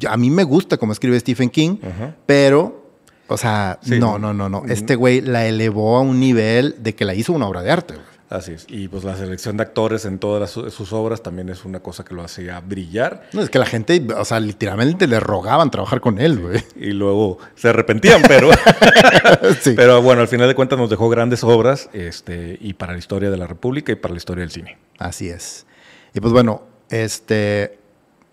[0.08, 1.78] a mí me gusta cómo escribe Stephen King,
[2.26, 2.90] pero,
[3.28, 4.66] o sea, no, no, no, no.
[4.68, 7.94] Este güey la elevó a un nivel de que la hizo una obra de arte.
[8.34, 8.66] Así es.
[8.68, 12.16] Y pues la selección de actores en todas sus obras también es una cosa que
[12.16, 13.30] lo hacía brillar.
[13.32, 16.64] No, es que la gente, o sea, literalmente le rogaban trabajar con él, güey.
[16.76, 18.50] Y luego se arrepentían, pero.
[19.76, 23.30] Pero bueno, al final de cuentas nos dejó grandes obras este, y para la historia
[23.30, 24.78] de la República y para la historia del cine.
[24.98, 25.68] Así es.
[26.14, 27.78] Y pues bueno, este.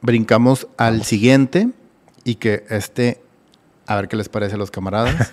[0.01, 1.69] Brincamos al siguiente
[2.25, 3.21] y que este.
[3.87, 5.33] A ver qué les parece a los camaradas.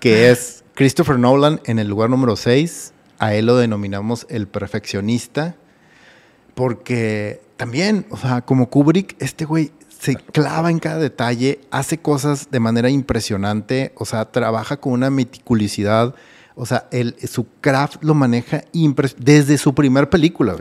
[0.00, 2.93] que es Christopher Nolan en el lugar número 6
[3.24, 5.54] a él lo denominamos el perfeccionista,
[6.54, 12.50] porque también, o sea, como Kubrick, este güey se clava en cada detalle, hace cosas
[12.50, 16.14] de manera impresionante, o sea, trabaja con una meticulosidad,
[16.54, 18.62] o sea, él, su craft lo maneja
[19.16, 20.56] desde su primer película.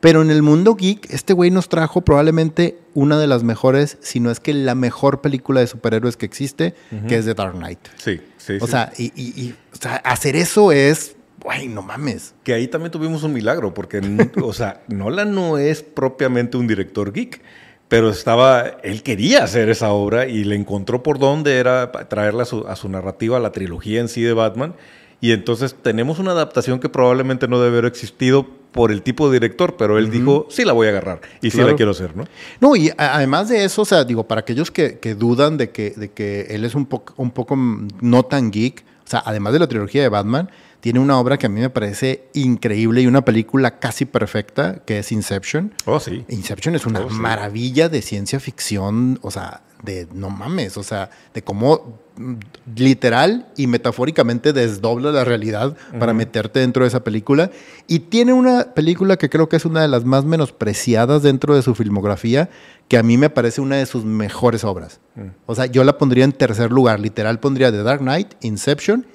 [0.00, 4.18] Pero en el mundo geek, este güey nos trajo probablemente una de las mejores, si
[4.18, 6.74] no es que la mejor película de superhéroes que existe,
[7.06, 7.80] que es The Dark Knight.
[7.98, 8.56] Sí, sí.
[8.62, 12.34] O sea, y, o sea, hacer eso es güey, no mames.
[12.44, 14.00] Que ahí también tuvimos un milagro, porque,
[14.42, 17.40] o sea, Nolan no es propiamente un director geek,
[17.88, 22.46] pero estaba, él quería hacer esa obra y le encontró por dónde era traerla a
[22.46, 24.74] su, a su narrativa, a la trilogía en sí de Batman.
[25.20, 29.34] Y entonces tenemos una adaptación que probablemente no debe haber existido por el tipo de
[29.34, 32.24] director, pero él dijo, sí la voy a agarrar y sí la quiero hacer, ¿no?
[32.60, 35.90] No, y además de eso, o sea, digo, para aquellos que, que dudan de que,
[35.90, 39.58] de que él es un, poco un poco no tan geek, o sea, además de
[39.58, 43.24] la trilogía de Batman, tiene una obra que a mí me parece increíble y una
[43.24, 45.72] película casi perfecta, que es Inception.
[45.86, 46.24] Oh, sí.
[46.28, 51.10] Inception es una oh, maravilla de ciencia ficción, o sea, de no mames, o sea,
[51.34, 52.34] de cómo mm,
[52.76, 57.50] literal y metafóricamente desdobla la realidad para meterte dentro de esa película.
[57.86, 61.62] Y tiene una película que creo que es una de las más menospreciadas dentro de
[61.62, 62.50] su filmografía,
[62.88, 65.00] que a mí me parece una de sus mejores obras.
[65.16, 65.28] Mm.
[65.46, 69.06] O sea, yo la pondría en tercer lugar, literal pondría The Dark Knight, Inception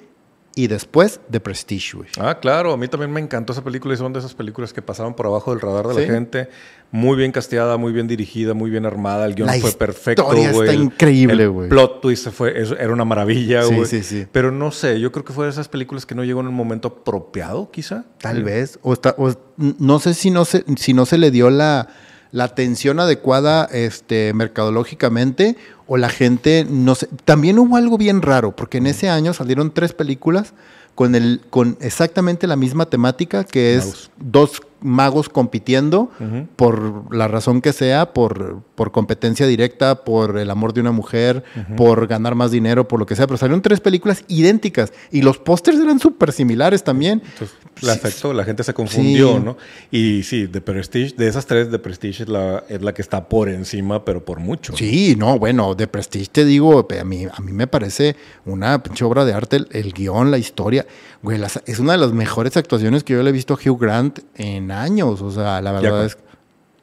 [0.56, 4.12] y después The Prestige, Ah, claro, a mí también me encantó esa película y son
[4.12, 6.48] de esas películas que pasaron por abajo del radar de la gente.
[6.92, 9.26] Muy bien casteada, muy bien dirigida, muy bien armada.
[9.26, 10.44] El guion fue perfecto, güey.
[10.44, 11.64] está increíble, güey.
[11.64, 13.84] El plot twist fue, era una maravilla, güey.
[13.84, 14.26] Sí, sí, sí.
[14.30, 16.52] Pero no sé, yo creo que fue de esas películas que no llegó en el
[16.52, 18.04] momento apropiado, quizá.
[18.20, 18.78] Tal vez.
[18.82, 21.88] O, está, o no sé si no se, si no se le dio la
[22.34, 27.08] la atención adecuada este, mercadológicamente o la gente no sé.
[27.24, 30.52] También hubo algo bien raro, porque en ese año salieron tres películas
[30.96, 36.10] con, el, con exactamente la misma temática, que es dos magos compitiendo
[36.56, 41.42] por la razón que sea, por, por competencia directa, por el amor de una mujer,
[41.76, 43.26] por ganar más dinero, por lo que sea.
[43.26, 47.22] Pero salieron tres películas idénticas y los pósters eran súper similares también.
[47.24, 49.56] Entonces, la afectó, la gente se confundió, ¿no?
[49.90, 53.28] Y sí, de Prestige, de esas tres, de Prestige es la, es la que está
[53.28, 54.76] por encima, pero por mucho.
[54.76, 59.04] Sí, no, bueno, de Prestige te digo, a mí, a mí me parece una pinche
[59.04, 60.86] obra de arte, el, guion, la historia.
[61.22, 64.20] Güey, es una de las mejores actuaciones que yo le he visto a Hugh Grant
[64.34, 65.22] en años.
[65.22, 66.16] O sea, la verdad es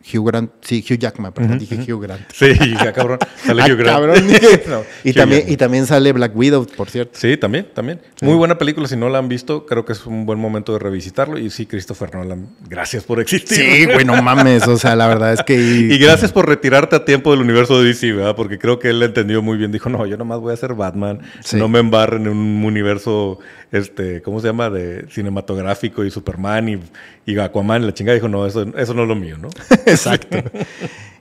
[0.03, 2.21] Hugh Grant, sí, Hugh Jackman, perdón, dije Hugh Grant.
[2.33, 2.47] Sí,
[2.83, 3.97] ya cabrón, sale Hugh Grant.
[3.97, 4.27] Cabrón,
[5.03, 7.17] y, también, y también sale Black Widow, por cierto.
[7.17, 8.01] Sí, también, también.
[8.21, 10.79] Muy buena película, si no la han visto, creo que es un buen momento de
[10.79, 11.37] revisitarlo.
[11.37, 13.57] Y sí, Christopher Nolan, gracias por existir.
[13.57, 15.51] Sí, güey, no mames, o sea, la verdad es que...
[15.91, 18.35] Y, gracias por retirarte a tiempo del universo de DC, ¿verdad?
[18.35, 19.71] Porque creo que él entendió muy bien.
[19.71, 21.21] Dijo, no, yo nomás voy a ser Batman,
[21.53, 23.39] no me embarren en un universo,
[23.71, 24.69] este, ¿cómo se llama?
[24.69, 26.79] De cinematográfico y Superman y,
[27.25, 27.85] y Aquaman.
[27.85, 29.49] La chingada dijo, no, eso, eso no es lo mío, ¿no?
[29.85, 30.37] Exacto.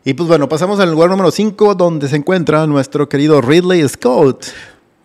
[0.04, 4.46] y pues bueno, pasamos al lugar número 5, donde se encuentra nuestro querido Ridley Scott.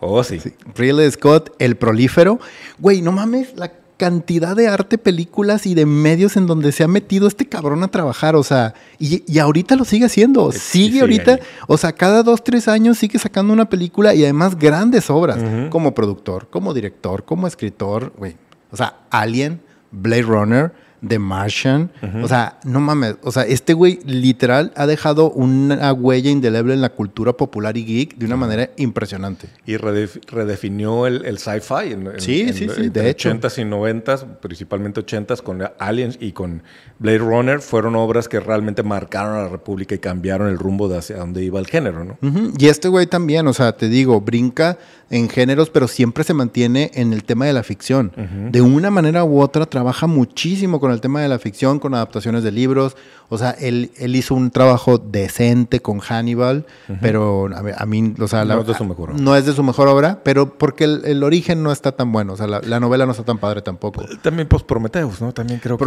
[0.00, 0.40] Oh, sí.
[0.74, 2.38] Ridley Scott, el prolífero.
[2.78, 6.88] Güey, no mames, la cantidad de arte, películas y de medios en donde se ha
[6.88, 11.76] metido este cabrón a trabajar, o sea, y, ahorita lo sigue haciendo, sigue, ahorita, o
[11.76, 15.38] sea, cada dos, tres años sigue sacando una película y además grandes obras,
[15.70, 18.36] como productor, como director, como escritor, güey,
[18.70, 20.72] o sea, Alien, Blade Runner,
[21.08, 21.90] The Martian.
[22.22, 23.16] O sea, no mames.
[23.22, 27.84] O sea, este güey literal ha dejado una huella indeleble en la cultura popular y
[27.84, 29.48] geek de una manera impresionante.
[29.66, 33.30] Y redefinió el, sci-fi en, sí, sí, sí, de hecho.
[33.30, 36.62] 80s y 90s, principalmente 80s, con Aliens y con
[36.98, 40.98] Blade Runner, fueron obras que realmente marcaron a la República y cambiaron el rumbo de
[40.98, 42.18] hacia dónde iba el género, ¿no?
[42.58, 44.78] Y este güey también, o sea, te digo, brinca
[45.10, 48.12] en géneros, pero siempre se mantiene en el tema de la ficción.
[48.50, 52.42] De una manera u otra trabaja muchísimo con el tema de la ficción, con adaptaciones
[52.42, 52.96] de libros.
[53.28, 56.66] O sea, él, él hizo un trabajo decente con Hannibal,
[57.00, 59.20] pero a, mí, o sea, no, es de su mejor obra.
[59.20, 62.34] no es de su mejor obra, pero porque el, origen no está tan bueno.
[62.34, 64.04] O sea, la, novela no está tan padre tampoco.
[64.22, 65.32] También, pues, Prometheus, ¿no?
[65.32, 65.84] También creo que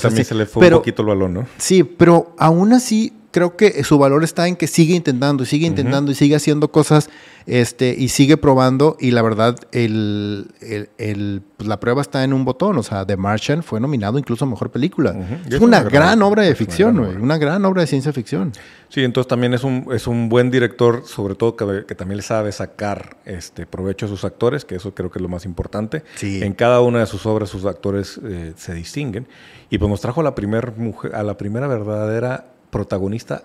[0.00, 1.46] también se le fue un poquito el balón, ¿no?
[1.56, 5.66] Sí, pero aún así creo que su valor está en que sigue intentando y sigue
[5.66, 7.10] intentando y sigue haciendo cosas
[7.46, 8.96] este, y sigue probando.
[9.00, 10.46] Y la verdad, el,
[11.56, 12.78] pues, la prueba está en un botón.
[12.78, 15.16] O sea, The Martian fue nominado incluso a mejor película.
[15.48, 18.52] es, una, gran, obra de ficción, una gran, una gran, obra de ciencia ficción.
[18.88, 22.52] Sí, entonces también es un, es un buen director, sobre todo que, también le sabe
[22.52, 26.04] sacar este, provecho a sus actores, que eso creo que es lo más importante.
[26.20, 29.26] En cada una de sus obras, sus actores eh, se distinguen.
[29.70, 33.42] Y pues nos trajo a la, primer mujer, a la primera verdadera protagonista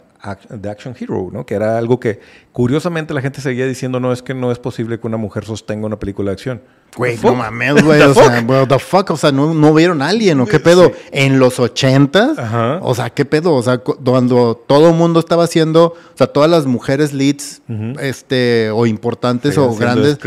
[0.49, 1.45] de Action Hero, ¿no?
[1.45, 2.21] Que era algo que
[2.53, 5.85] curiosamente la gente seguía diciendo, no, es que no es posible que una mujer sostenga
[5.85, 6.61] una película de acción.
[6.95, 10.07] Güey, no mames, güey, o sea, what the fuck, o sea, no, no vieron a
[10.07, 10.93] alguien, ¿o qué pedo?
[11.11, 12.37] En los ochentas,
[12.81, 13.53] o sea, ¿qué pedo?
[13.53, 17.61] O sea, cuando todo el mundo estaba haciendo, o sea, todas las mujeres leads,
[17.99, 20.17] este, o importantes o grandes,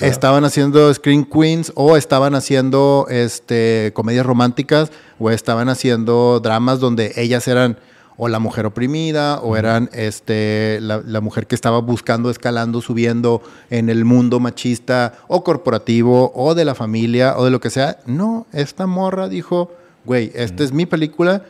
[0.00, 7.12] estaban haciendo Screen Queens, o estaban haciendo, este, comedias románticas, o estaban haciendo dramas donde
[7.16, 7.78] ellas eran
[8.16, 13.88] o la mujer oprimida, o eran este, la, mujer que estaba buscando, escalando, subiendo en
[13.88, 17.98] el mundo machista o corporativo o de la familia o de lo que sea.
[18.06, 19.72] No, esta morra dijo,
[20.04, 21.42] güey, esta es mi película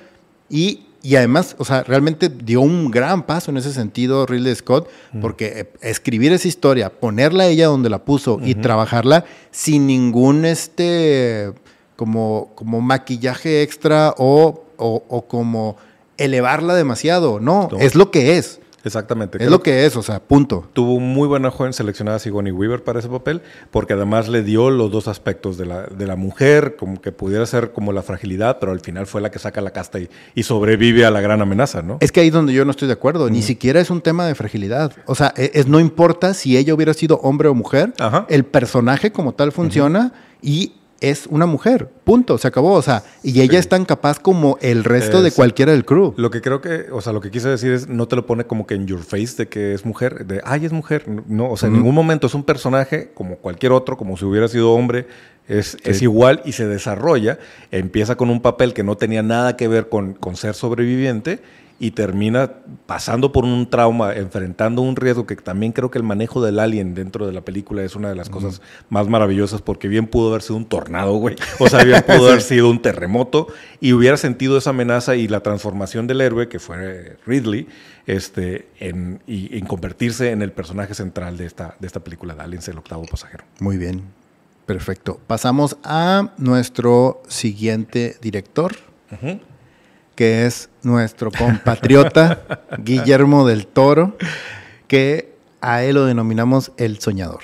[0.49, 4.89] y, y, además, o sea, realmente dio un gran paso en ese sentido Ridley Scott,
[5.21, 11.53] porque eh, escribir esa historia, ponerla ella donde la puso y trabajarla sin ningún este,
[11.97, 15.77] como, como maquillaje extra o, o como
[16.19, 17.41] elevarla demasiado.
[17.41, 18.61] No, es lo que es.
[18.85, 19.43] Exactamente.
[19.43, 20.69] Es lo que es, o sea, punto.
[20.75, 24.91] Tuvo muy buena joven seleccionada Sigourney Weaver para ese papel, porque además le dio los
[24.91, 28.73] dos aspectos de la, de la mujer, como que pudiera ser como la fragilidad, pero
[28.73, 31.97] al final fue la que saca la casta y, sobrevive a la gran amenaza, ¿no?
[32.01, 34.27] Es que ahí es donde yo no estoy de acuerdo, ni siquiera es un tema
[34.27, 34.93] de fragilidad.
[35.07, 37.95] O sea, e, es, no importa si ella hubiera sido hombre o mujer,
[38.29, 40.75] el personaje como tal funciona y
[41.11, 44.85] es una mujer, punto, se acabó, o sea, y ella es tan capaz como el
[44.85, 46.15] resto de cualquiera del crew.
[46.17, 48.45] Lo que creo que, o sea, lo que quise decir es, no te lo pone
[48.45, 51.57] como que en your face de que es mujer, de, ay, es mujer, no, o
[51.57, 55.07] sea, en ningún momento es un personaje como cualquier otro, como si hubiera sido hombre,
[55.47, 57.39] es, es igual y se desarrolla,
[57.71, 61.41] empieza con un papel que no tenía nada que ver con, con ser sobreviviente
[61.79, 62.53] y termina
[62.87, 66.95] pasando por un trauma, enfrentando un riesgo que también creo que el manejo del alien
[66.95, 70.43] dentro de la película es una de las cosas más maravillosas porque bien pudo haber
[70.43, 71.37] sido un tornado, güey.
[71.59, 73.49] O sea, bien pudo haber sido un terremoto
[73.81, 77.67] y hubiera sentido esa amenaza y la transformación del héroe, que fue Ridley,
[78.07, 82.43] este, en, y, en convertirse en el personaje central de esta, de esta película de
[82.43, 83.45] Aliens, el octavo pasajero.
[83.59, 84.03] Muy bien,
[84.67, 85.19] perfecto.
[85.27, 88.77] Pasamos a nuestro siguiente director
[90.15, 92.45] que es nuestro compatriota
[92.79, 94.17] Guillermo del Toro,
[94.87, 97.41] que a él lo denominamos el soñador.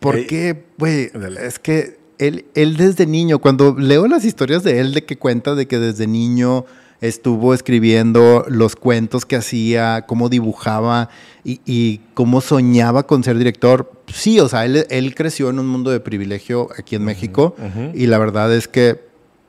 [0.00, 0.64] ¿Por qué?
[0.78, 1.10] Güey,
[1.42, 5.54] es que él, él desde niño, cuando leo las historias de él, de que cuenta
[5.54, 6.64] de que desde niño
[7.00, 11.10] estuvo escribiendo los cuentos que hacía, cómo dibujaba
[11.44, 13.92] y, cómo soñaba con ser director.
[14.12, 17.54] Sí, o sea, él, creció en un mundo de privilegio aquí en México
[17.94, 19.05] y la verdad es que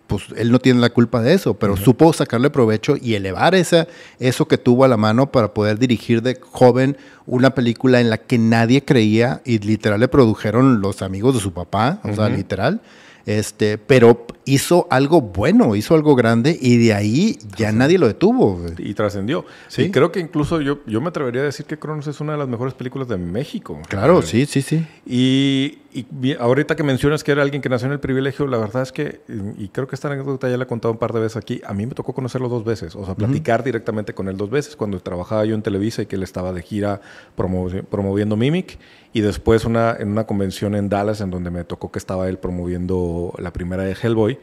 [0.07, 3.87] pues él no tiene la culpa de eso, pero supo sacarle provecho y elevar esa,
[4.19, 8.17] eso que tuvo a la mano para poder dirigir de joven una película en la
[8.17, 12.81] que nadie creía y literal le produjeron los amigos de su papá, o sea, literal.
[13.25, 18.65] Este, pero hizo algo bueno, hizo algo grande y de ahí ya nadie lo detuvo.
[18.77, 19.45] Y trascendió.
[19.67, 19.83] ¿Sí?
[19.83, 22.39] Y creo que incluso yo, yo me atrevería a decir que Cronos es una de
[22.39, 23.79] las mejores películas de México.
[23.89, 24.87] Claro, sí, sí, sí.
[25.05, 28.83] Y, y, ahorita que mencionas que era alguien que nació en el privilegio, la verdad
[28.83, 29.21] es que,
[29.57, 31.73] y creo que esta anécdota ya la he contado un par de veces aquí, a
[31.73, 34.99] mí me tocó conocerlo dos veces, o sea, platicar directamente con él dos veces, cuando
[34.99, 37.01] trabajaba yo en Televisa y que él estaba de gira
[37.35, 38.77] promoviendo Mimic,
[39.13, 42.37] y después una, en una convención en Dallas en donde me tocó que estaba él
[42.37, 44.36] promoviendo la primera de Hellboy.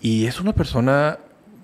[0.00, 1.18] Y es una persona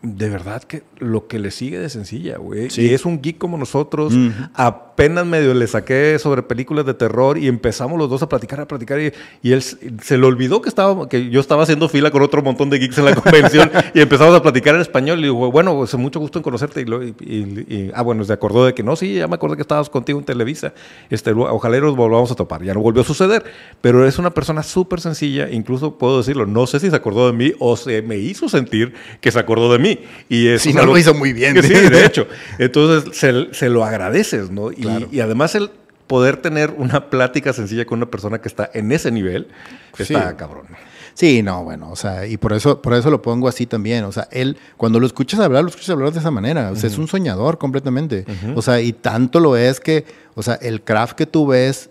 [0.04, 2.68] de verdad que lo que le sigue de sencilla, güey.
[2.76, 4.12] Y es un geek como nosotros.
[4.52, 8.68] Apenas medio le saqué sobre películas de terror y empezamos los dos a platicar, a
[8.68, 9.00] platicar.
[9.00, 9.12] Y,
[9.52, 12.78] él se le olvidó que, estaba, que yo estaba haciendo fila con otro montón de
[12.78, 15.20] geeks en la convención y empezamos a platicar en español.
[15.20, 16.82] Y digo, bueno, pues mucho gusto en conocerte.
[16.82, 20.18] Y, ah, bueno, se acordó de que no, sí, ya me acordé que estabas contigo
[20.18, 20.74] en Televisa.
[21.08, 22.62] Este, ojalá nos volvamos a topar.
[22.62, 23.42] Ya no volvió a suceder.
[23.80, 25.48] Pero es una persona súper sencilla.
[25.50, 28.92] Incluso puedo decirlo, no sé si se acordó de mí o se me hizo sentir
[29.22, 29.93] que se acordó de mí.
[30.28, 31.54] Y eso no lo hizo muy bien.
[31.64, 32.26] Sí, de hecho.
[32.58, 33.16] Entonces
[33.52, 34.70] se, lo agradeces, ¿no?
[34.70, 35.70] Y, además el
[36.06, 39.48] poder tener una plática sencilla con una persona que está en ese nivel,
[39.96, 40.66] está cabrón.
[41.14, 44.04] Sí, no, bueno, o sea, y por eso, por eso lo pongo así también.
[44.04, 46.72] O sea, él, cuando lo escuchas hablar, lo escuchas hablar de esa manera.
[46.72, 48.26] O sea, es un soñador completamente.
[48.54, 51.88] O sea, y tanto lo es que, o sea, el craft que tú ves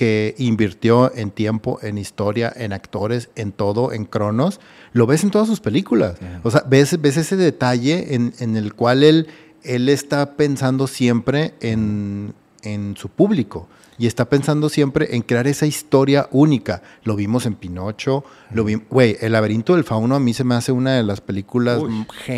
[0.00, 4.58] que invirtió en tiempo, en historia, en actores, en todo, en cronos,
[4.94, 6.16] lo ves en todas sus películas.
[6.42, 9.26] O sea, ves, ves ese detalle en, en, el cual él,
[9.62, 12.32] él está pensando siempre en,
[12.62, 16.80] en su público y está pensando siempre en crear esa historia única.
[17.04, 18.24] Lo vimos en Pinocho,
[18.54, 21.20] lo vi, güey, El laberinto del fauno a mí se me hace una de las
[21.20, 21.82] películas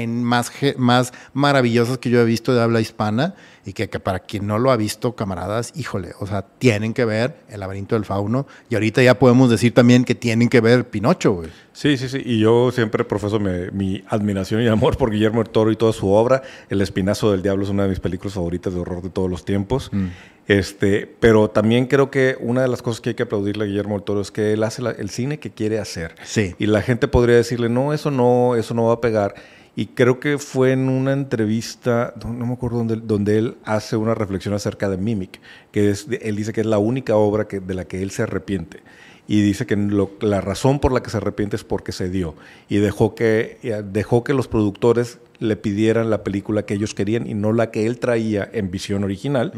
[0.08, 4.58] más, más maravillosas que yo he visto de habla hispana y que, para quien no
[4.58, 8.74] lo ha visto, camaradas, híjole, o sea, tienen que ver El laberinto del fauno y
[8.74, 11.50] ahorita ya podemos decir también que tienen que ver Pinocho, güey.
[11.72, 15.70] Sí, sí, sí, y yo siempre profeso mi, admiración y amor por Guillermo del Toro
[15.70, 16.42] y toda su obra.
[16.68, 19.44] El espinazo del diablo es una de mis películas favoritas de horror de todos los
[19.44, 19.90] tiempos.
[19.92, 20.06] Mm.
[20.48, 23.94] Este, pero también creo que una de las cosas que hay que aplaudirle a Guillermo
[23.94, 26.14] del Toro es que él hace el cine que quiere hacer.
[26.24, 26.54] Sí.
[26.58, 29.34] Y la gente podría decirle, no, eso no, eso no va a pegar.
[29.74, 34.14] Y creo que fue en una entrevista, no, me acuerdo dónde, donde él hace una
[34.14, 37.74] reflexión acerca de Mimic, que es, él dice que es la única obra que, de
[37.74, 38.80] la que él se arrepiente
[39.28, 39.76] y dice que
[40.20, 42.34] la razón por la que se arrepiente es porque se dio
[42.68, 43.58] y dejó que,
[43.90, 47.86] dejó que los productores le pidieran la película que ellos querían y no la que
[47.86, 49.52] él traía en visión original.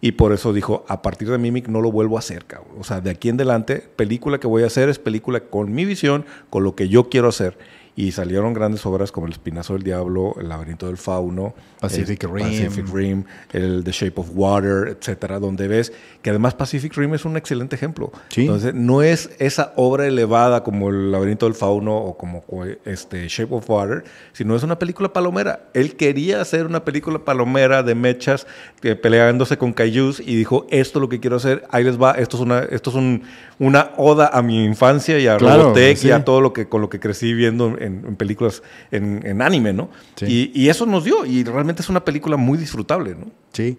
[0.00, 2.76] Y por eso dijo, a partir de Mimic no lo vuelvo a hacer, cabrón.
[2.78, 5.84] O sea, de aquí en adelante, película que voy a hacer es película con mi
[5.84, 7.56] visión, con lo que yo quiero hacer
[7.96, 12.46] y salieron grandes obras como El Espinazo del Diablo, El Laberinto del Fauno, Pacific, Rim.
[12.46, 15.92] Pacific Rim, el The Shape of Water, etcétera, donde ves
[16.22, 18.10] que además Pacific Rim es un excelente ejemplo.
[18.36, 22.42] Entonces, no es esa obra elevada como El Laberinto del Fauno o como
[22.84, 25.68] este Shape of Water, sino es una película palomera.
[25.72, 28.46] Él quería hacer una película palomera de mechas
[28.80, 32.36] peleándose con kaijus y dijo, esto es lo que quiero hacer, ahí les va, esto
[32.38, 33.22] es una, esto es un,
[33.58, 36.88] una oda a mi infancia y a Robotech y a todo lo que con lo
[36.88, 39.90] que crecí viendo en, películas en, anime, ¿no?
[40.26, 43.26] Y, eso nos dio, y realmente es una película muy disfrutable, ¿no?
[43.52, 43.78] Sí.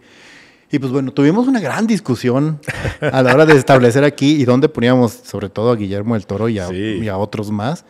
[0.71, 2.59] Y pues bueno, tuvimos una gran discusión
[2.99, 6.49] a la hora de establecer aquí y dónde poníamos sobre todo a Guillermo del Toro
[6.49, 7.85] y a, otros más.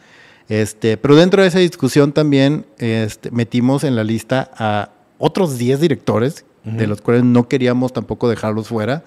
[0.49, 5.80] Este, pero dentro de esa discusión también este, metimos en la lista a otros 10
[5.80, 9.03] directores, de los cuales no queríamos tampoco dejarlos fuera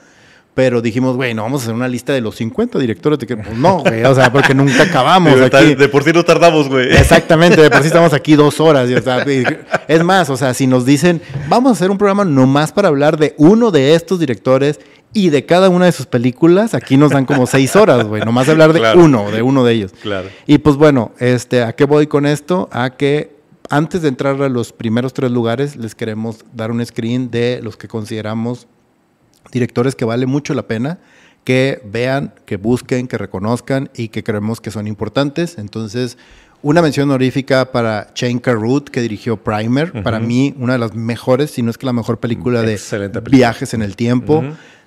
[0.59, 3.37] pero dijimos, güey, no vamos a hacer una lista de los 50 directores de que
[3.37, 5.77] pues no, güey, o sea, porque nunca acabamos de, aquí.
[5.77, 6.97] De por sí no tardamos, güey.
[6.97, 8.91] Exactamente, de por sí estamos aquí dos horas.
[9.89, 13.19] es más, o sea, si nos dicen, vamos a hacer un programa nomás para hablar
[13.19, 14.81] de uno de estos directores
[15.13, 18.47] y de cada una de sus películas, aquí nos dan como seis horas, güey, nomás
[18.47, 19.93] de hablar de uno, de uno de ellos.
[20.03, 20.29] Claro.
[20.49, 22.69] Y pues bueno, este, ¿a qué voy con esto?
[22.73, 23.31] A que
[23.71, 27.77] antes de entrar a los primeros tres lugares, les queremos dar un screen de los
[27.77, 28.67] que consideramos
[29.53, 30.99] directores que vale mucho la pena
[31.49, 35.57] que vean, que busquen, que reconozcan y que creemos que son importantes.
[35.57, 36.19] Entonces,
[36.61, 40.03] una mención honorífica para Shane Carruth, que dirigió Primer.
[40.03, 42.79] Para mí, una de las mejores, si no es que la mejor película de
[43.31, 44.45] viajes en el tiempo.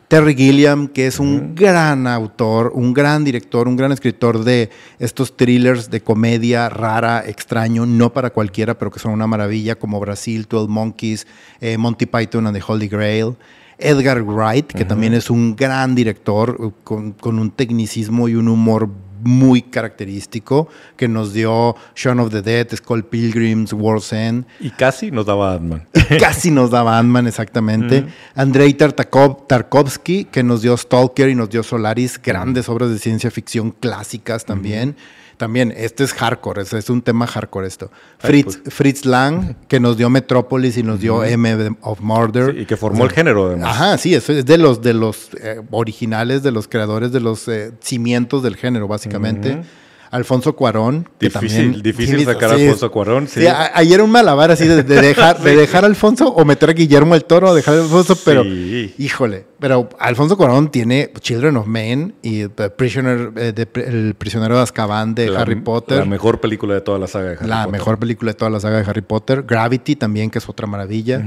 [0.07, 5.35] Terry Gilliam, que es un gran autor, un gran director, un gran escritor de estos
[5.35, 10.47] thrillers de comedia rara, extraño, no para cualquiera, pero que son una maravilla, como Brasil,
[10.47, 11.25] Twelve Monkeys,
[11.59, 13.35] eh, Monty Python and the Holy Grail.
[13.81, 18.89] Edgar Wright, que también es un gran director uh, con, un tecnicismo y un humor
[19.23, 20.67] muy característico,
[20.97, 24.45] que nos dio Shaun of the Dead, Skull Pilgrims, World's End.
[24.59, 25.87] Y casi nos daba Ant-Man.
[26.19, 28.05] casi nos daba Ant-Man, exactamente.
[28.35, 33.71] Andrei Tarkovsky, que nos dio Stalker y nos dio Solaris, grandes obras de ciencia ficción
[33.71, 34.95] clásicas también
[35.41, 37.89] también, este es hardcore, es, es un tema hardcore esto.
[38.19, 38.75] Fritz, pues.
[38.75, 42.55] Fritz Lang, que nos dio Metrópolis y nos dio M of Murder.
[42.55, 43.69] y que formó el género, además.
[43.69, 47.47] Ajá, sí, es, es de los, de los eh, originales, de los creadores, de los
[47.47, 49.63] eh, cimientos del género, básicamente.
[50.11, 51.07] Alfonso Cuarón.
[51.17, 53.27] Que difícil, también, difícil sacar a Alfonso Cuarón.
[53.27, 53.45] Sí.
[53.47, 57.23] ayer un malabar así de, dejar, de dejar a Alfonso o meter a Guillermo el
[57.23, 59.45] Toro o dejar a Alfonso, pero híjole.
[59.59, 65.15] Pero Alfonso Cuarón tiene Children of Men y The Prisoner, eh, El prisionero de Azkaban
[65.15, 65.99] de Harry Potter.
[65.99, 67.71] La mejor película de toda la saga de Harry la Potter.
[67.71, 69.43] La mejor película de toda la saga de Harry Potter.
[69.43, 71.23] Gravity también, que es otra maravilla.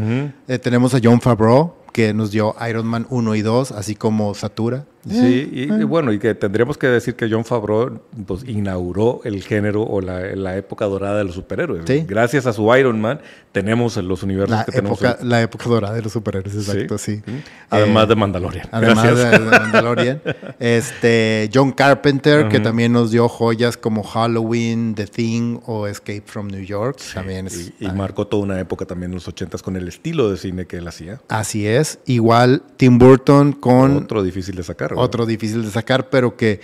[0.47, 4.35] Eh, tenemos a John Favreau, que nos dio Iron Man 1 y 2, así como
[4.35, 4.85] Satura.
[5.09, 5.85] Sí, y, eh.
[5.85, 10.57] bueno, y que tendríamos que decir que John Favreau pues, inauguró el género o la,
[10.57, 11.85] época dorada de los superhéroes.
[12.07, 13.21] Gracias a su Iron Man
[13.55, 15.01] tenemos los universos la que tenemos.
[15.23, 17.23] La época dorada de los superhéroes, exacto, sí.
[17.71, 18.69] Además de Mandalorian.
[18.73, 20.21] Además de, Mandalorian.
[20.59, 26.49] este, John Carpenter, que también nos dio joyas como Halloween, The Thing o Escape from
[26.49, 26.99] New York.
[27.15, 27.49] también
[27.79, 30.79] y, marcó toda una época también en los ochentas con el estilo de cine que
[30.79, 31.21] él hacía.
[31.29, 32.01] Así es.
[32.07, 33.99] Igual Tim Burton con...
[33.99, 36.61] Otro difícil de sacar otro difícil de sacar, pero que,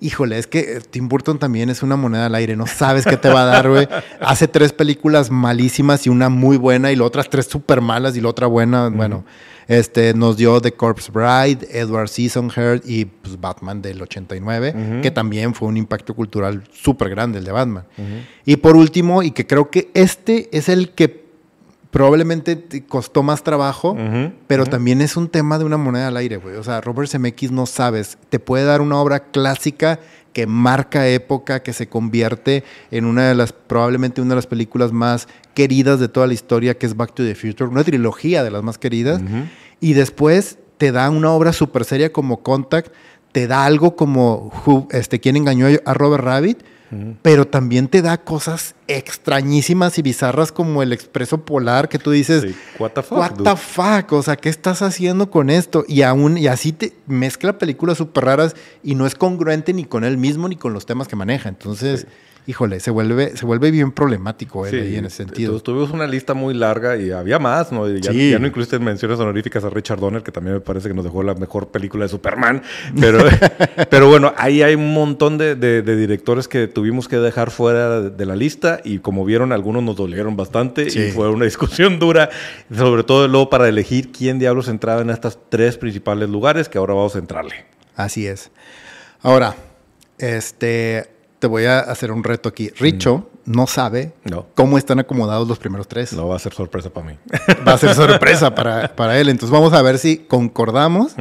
[0.00, 3.28] híjole, es que Tim Burton también es una moneda al aire, no sabes qué te
[3.28, 3.88] va a dar, güey.
[4.20, 8.20] Hace tres películas malísimas y una muy buena y las otras tres súper malas y
[8.20, 9.24] la otra buena, bueno.
[9.66, 15.54] Este, nos dio The Corpse Bride, Edward Seasonheart y pues, Batman del 89, que también
[15.54, 17.84] fue un impacto cultural súper grande el de Batman.
[18.44, 21.23] Y por último, y que creo que este es el que
[21.94, 23.96] probablemente te costó más trabajo,
[24.48, 26.56] pero también es un tema de una moneda al aire, güey.
[26.56, 30.00] O sea, Robert Zemeckis no sabes, te puede dar una obra clásica
[30.32, 34.90] que marca época, que se convierte en una de las, probablemente una de las películas
[34.90, 38.50] más queridas de toda la historia, que es Back to the Future, una trilogía de
[38.50, 39.22] las más queridas,
[39.78, 42.92] y después te da una obra súper seria como Contact,
[43.30, 46.58] te da algo como este, ¿Quién engañó a Robert Rabbit?
[47.22, 52.54] Pero también te da cosas extrañísimas y bizarras como el expreso polar que tú dices,
[52.78, 55.84] what the fuck, what the fuck, o sea, ¿qué estás haciendo con esto?
[55.88, 60.04] Y aún y así te mezcla películas súper raras y no es congruente ni con
[60.04, 61.48] él mismo ni con los temas que maneja.
[61.48, 62.06] Entonces,
[62.46, 65.58] híjole, se vuelve, se vuelve bien problemático él ahí en ese sentido.
[65.60, 67.88] Tuvimos una lista muy larga y había más, ¿no?
[67.88, 71.04] ya, ya, no incluiste menciones honoríficas a Richard Donner, que también me parece que nos
[71.04, 72.62] dejó la mejor película de Superman.
[73.00, 73.24] Pero,
[73.90, 78.36] pero bueno, ahí hay un montón de, directores que tuvimos que dejar fuera de la
[78.36, 82.28] lista y como vieron, algunos nos dolieron bastante y fue una discusión dura,
[82.74, 86.94] sobre todo luego para elegir quién diablos entraba en estos tres principales lugares que ahora
[86.94, 87.64] vamos a entrarle.
[87.96, 88.50] Así es.
[89.22, 89.56] Ahora,
[90.18, 91.13] este,
[91.44, 92.70] te voy a hacer un reto aquí.
[92.70, 94.14] Richo no sabe
[94.54, 96.14] cómo están acomodados los primeros tres.
[96.14, 97.18] No va a ser sorpresa para mí.
[97.68, 99.28] Va a ser sorpresa para, para él.
[99.28, 101.14] Entonces vamos a ver si concordamos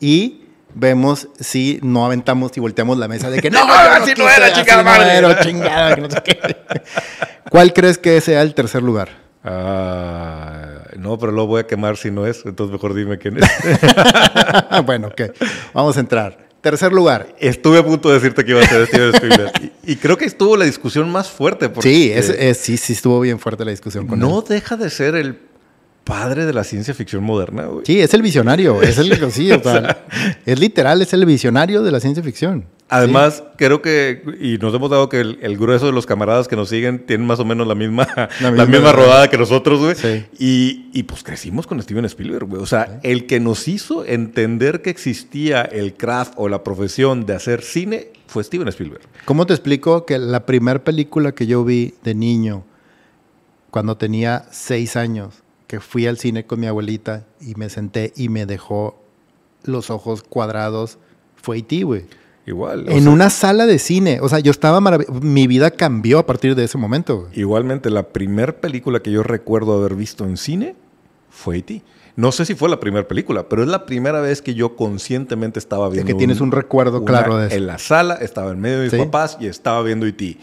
[0.00, 4.26] y vemos si no aventamos y volteamos la mesa de que no, no, así no
[4.30, 5.20] era, chingada madre.
[5.20, 6.56] No chingada, que no sé qué.
[7.50, 9.10] ¿Cuál crees que sea el tercer lugar?
[9.44, 13.50] Ah, no, pero lo voy a quemar si no es, entonces mejor dime quién es.
[14.86, 15.20] bueno, ok.
[15.74, 16.45] Vamos a entrar.
[16.66, 17.32] Tercer lugar.
[17.38, 19.52] Estuve a punto de decirte que iba a ser Steven Spielberg.
[19.84, 21.68] y, creo que estuvo la discusión más fuerte.
[21.68, 25.14] Porque sí, es, sí, sí estuvo bien fuerte la discusión con No deja de ser
[25.14, 25.34] el
[26.06, 27.84] padre de la ciencia ficción moderna, güey.
[27.84, 28.80] Sí, es el visionario.
[28.86, 29.50] Es el sí,
[30.46, 32.64] es literal, es el visionario de la ciencia ficción.
[32.88, 36.68] Además, creo que, y nos hemos dado que el, grueso de los camaradas que nos
[36.68, 38.06] siguen tienen más o menos la misma,
[38.40, 40.24] la misma, rodada que nosotros, güey.
[40.38, 42.62] Y, y, pues crecimos con Steven Spielberg, güey.
[42.62, 47.34] O sea, el que nos hizo entender que existía el craft o la profesión de
[47.34, 49.02] hacer cine fue Steven Spielberg.
[49.24, 52.64] ¿Cómo te explico que la primera película que yo vi de niño,
[53.72, 58.28] cuando tenía seis años, que fui al cine con mi abuelita y me senté y
[58.28, 59.02] me dejó
[59.64, 60.98] los ojos cuadrados,
[61.34, 62.04] fue E.T., güey.
[62.46, 62.86] Igual.
[62.88, 64.20] En una sala de cine.
[64.22, 65.20] O sea, yo estaba maravilloso.
[65.20, 67.28] Mi vida cambió a partir de ese momento.
[67.32, 70.76] Igualmente, la primera película que yo recuerdo haber visto en cine
[71.28, 71.82] fue E.T.
[72.14, 75.58] No sé si fue la primera película, pero es la primera vez que yo conscientemente
[75.58, 76.08] estaba viendo.
[76.08, 77.56] Es que tienes un, recuerdo claro de eso.
[77.56, 80.38] En la sala, estaba en medio de mis papás y estaba viendo E.T.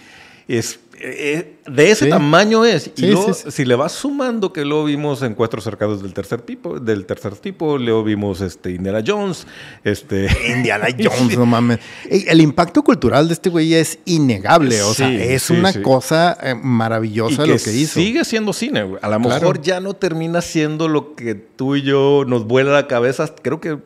[0.48, 2.92] Es eh, de ese tamaño es.
[2.96, 6.80] Y luego, si le vas sumando que lo vimos en Cuatro cercados del tercer tipo,
[6.80, 9.46] del tercer tipo, luego vimos este Indiana Jones,
[9.84, 11.80] este Indiana Jones, no mames.
[12.10, 17.46] El impacto cultural de este güey es innegable, o sea, es una cosa eh, maravillosa
[17.46, 18.00] lo que hizo.
[18.00, 22.24] Sigue siendo cine, A lo mejor ya no termina siendo lo que tú y yo
[22.26, 23.34] nos vuela la cabeza.
[23.42, 23.78] Creo que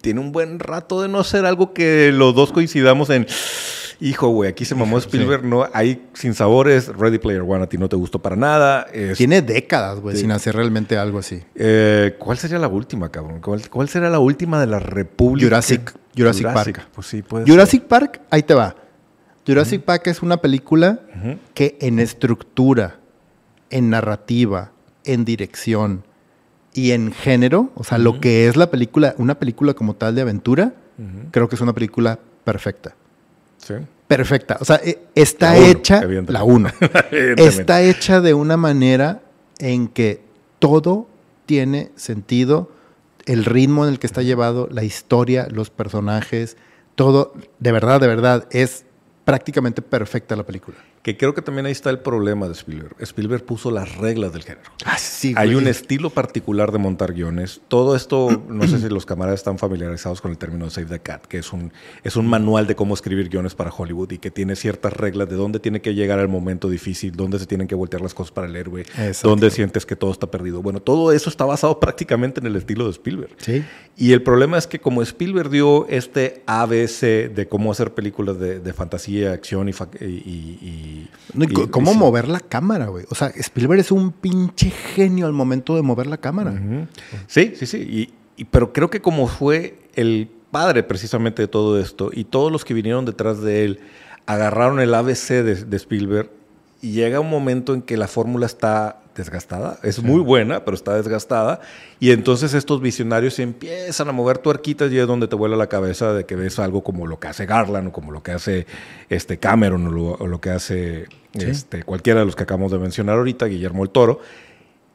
[0.00, 3.26] tiene un buen rato de no ser algo que los dos coincidamos en
[4.02, 7.78] hijo, güey, aquí se mamó Spielberg, no, hay sin sabores, Ready Player One a ti
[7.78, 8.86] no te gustó para nada.
[9.16, 11.42] Tiene décadas, güey, sin hacer realmente algo así.
[11.54, 13.40] Eh, ¿Cuál sería la última, cabrón?
[13.40, 15.46] ¿Cuál, sería la última de la República?
[15.46, 16.88] Jurassic, Jurassic, Park.
[16.94, 18.74] Pues sí, puede Jurassic Park, ahí te va.
[19.46, 21.00] Jurassic Park es una película
[21.54, 22.98] que en estructura,
[23.70, 24.72] en narrativa,
[25.04, 26.04] en dirección
[26.74, 30.22] y en género, o sea, lo que es la película, una película como tal de
[30.22, 30.74] aventura,
[31.30, 32.96] creo que es una película perfecta.
[33.62, 33.74] Sí.
[34.08, 34.58] perfecta.
[34.60, 36.68] O sea, e, está hecha, la uno,
[37.10, 39.22] está hecha de una manera
[39.58, 40.20] en que
[40.58, 41.06] todo
[41.46, 42.70] tiene sentido,
[43.26, 46.56] el ritmo en el que está llevado, la historia, los personajes,
[46.94, 48.84] todo, de verdad, de verdad, es
[49.24, 50.78] prácticamente perfecta la película.
[51.02, 52.94] Que creo que también ahí está el problema de Spielberg.
[53.00, 54.70] Spielberg puso las reglas del género.
[54.84, 57.60] Ah, sí, Hay un estilo particular de montar guiones.
[57.66, 61.00] Todo esto, no sé si los camaradas están familiarizados con el término de Save the
[61.00, 61.72] Cat, que es un,
[62.04, 65.34] es un manual de cómo escribir guiones para Hollywood y que tiene ciertas reglas de
[65.34, 68.46] dónde tiene que llegar el momento difícil, dónde se tienen que voltear las cosas para
[68.46, 68.84] el héroe,
[69.24, 70.62] dónde sientes que todo está perdido.
[70.62, 73.34] Bueno, todo eso está basado prácticamente en el estilo de Spielberg.
[73.38, 73.64] Sí.
[73.96, 78.72] Y el problema es que como Spielberg dio este ABC de cómo hacer películas de,
[78.72, 80.91] fantasía, acción y, y
[81.70, 83.04] ¿Cómo mover la cámara, güey?
[83.10, 86.60] O sea, Spielberg es un pinche genio al momento de mover la cámara.
[87.26, 88.12] Sí, sí, sí.
[88.36, 92.64] Y, pero creo que como fue el padre precisamente de todo esto y todos los
[92.64, 93.80] que vinieron detrás de él
[94.26, 96.30] agarraron el ABC de Spielberg
[96.82, 100.96] y llega un momento en que la fórmula está desgastada, es muy buena, pero está
[100.96, 101.60] desgastada,
[102.00, 106.12] y entonces estos visionarios empiezan a mover tuerquitas y es donde te vuela la cabeza
[106.12, 108.66] de que ves algo como lo que hace Garland o como lo que hace
[109.08, 113.46] este Cameron o lo, que hace este, cualquiera de los que acabamos de mencionar ahorita,
[113.46, 114.20] Guillermo el Toro,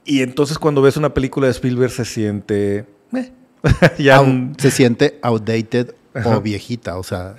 [0.04, 2.86] y entonces cuando ves una película de Spielberg se siente...
[3.14, 3.32] Eh,
[3.98, 4.24] ya
[4.58, 5.96] se siente outdated
[6.26, 7.36] o viejita, o sea.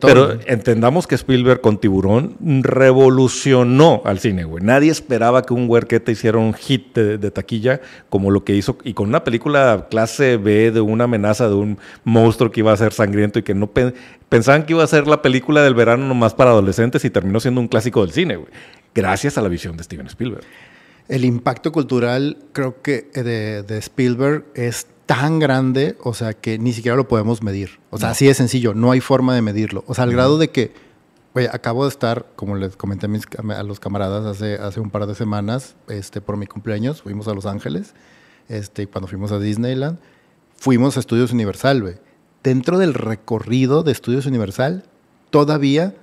[0.00, 4.62] Pero entendamos que Spielberg con Tiburón revolucionó al cine, güey.
[4.62, 8.94] Nadie esperaba que un huerquete hiciera un hit de, taquilla como lo que hizo, y
[8.94, 12.92] con una película clase B de una amenaza de un monstruo que iba a ser
[12.92, 13.70] sangriento y que no
[14.28, 17.60] pensaban que iba a ser la película del verano nomás para adolescentes y terminó siendo
[17.60, 18.50] un clásico del cine, güey.
[18.94, 20.44] Gracias a la visión de Steven Spielberg.
[21.08, 26.72] El impacto cultural, creo que de, de Spielberg es tan grande, o sea, que ni
[26.72, 27.78] siquiera lo podemos medir.
[27.90, 29.84] O sea, así de sencillo, no hay forma de medirlo.
[29.86, 30.72] O sea, al grado de que,
[31.34, 35.14] oye, acabo de estar, como les comenté a, los camaradas hace, hace un par de
[35.14, 37.94] semanas, este, por mi cumpleaños, fuimos a Los Ángeles,
[38.48, 39.98] este, cuando fuimos a Disneyland,
[40.56, 41.94] fuimos a Estudios Universal, güey.
[42.42, 44.84] Dentro del recorrido de Estudios Universal,
[45.30, 45.94] todavía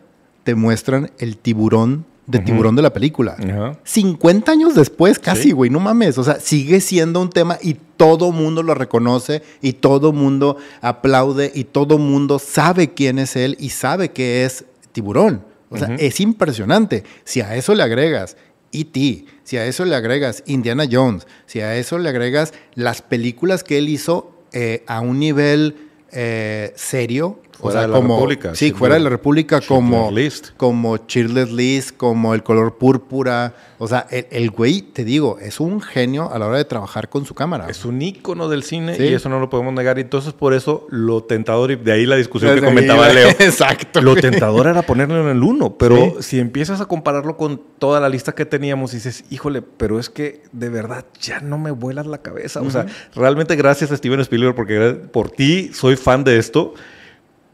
[0.43, 3.35] te muestran el tiburón de tiburón de la película.
[3.83, 6.17] 50 años después, casi, güey, no mames.
[6.17, 11.51] O sea, sigue siendo un tema y todo mundo lo reconoce y todo mundo aplaude
[11.53, 15.43] y todo mundo sabe quién es él y sabe que es tiburón.
[15.69, 17.03] O sea, es impresionante.
[17.23, 18.35] Si a eso le agregas
[18.73, 23.63] E.T., si a eso le agregas Indiana Jones, si a eso le agregas las películas
[23.63, 28.55] que él hizo eh, a un nivel eh, serio, Fuera de la República.
[28.55, 30.49] Sí, fuera de la República como, List.
[30.57, 33.53] como Cheerless List, como El Color Púrpura.
[33.77, 37.25] O sea, el, güey, te digo, es un genio a la hora de trabajar con
[37.25, 37.67] su cámara.
[37.69, 39.97] Es un ícono del cine y eso no lo podemos negar.
[39.97, 43.29] Y entonces por eso lo tentador, y de ahí la discusión que comentaba Leo.
[43.39, 44.01] Exacto.
[44.01, 48.09] Lo tentador era ponerlo en el uno, pero si empiezas a compararlo con toda la
[48.09, 52.19] lista que teníamos, dices, híjole, pero es que de verdad ya no me vuelas la
[52.19, 52.61] cabeza.
[52.61, 52.85] O sea,
[53.15, 56.73] realmente gracias a Steven Spielberg porque por ti soy fan de esto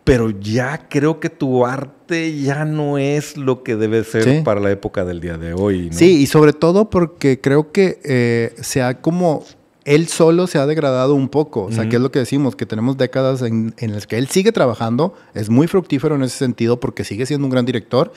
[0.08, 4.72] pero ya creo que tu arte ya no es lo que debe ser para la
[4.72, 5.90] época del día de hoy.
[5.92, 9.44] Sí, y sobre todo porque creo que eh, se ha como
[9.84, 11.64] él solo se ha degradado un poco.
[11.64, 12.56] O sea, ¿qué es lo que decimos?
[12.56, 16.38] Que tenemos décadas en, en, las que él sigue trabajando, es muy fructífero en ese
[16.38, 18.12] sentido porque sigue siendo un gran director,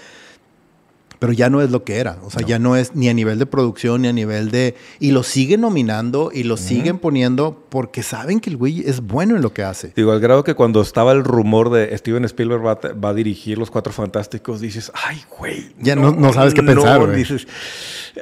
[1.20, 2.18] pero ya no es lo que era.
[2.24, 4.74] O sea, ya no es ni a nivel de producción ni a nivel de...
[4.98, 9.36] Y lo siguen nominando y lo siguen poniendo porque saben que el güey es bueno
[9.36, 9.92] en lo que hace.
[9.94, 13.70] Digo, al grado que cuando estaba el rumor de Steven Spielberg va, a dirigir Los
[13.70, 15.72] Cuatro Fantásticos, dices, ay, güey.
[15.78, 17.12] Ya no, sabes qué pensar.
[17.12, 17.46] dices,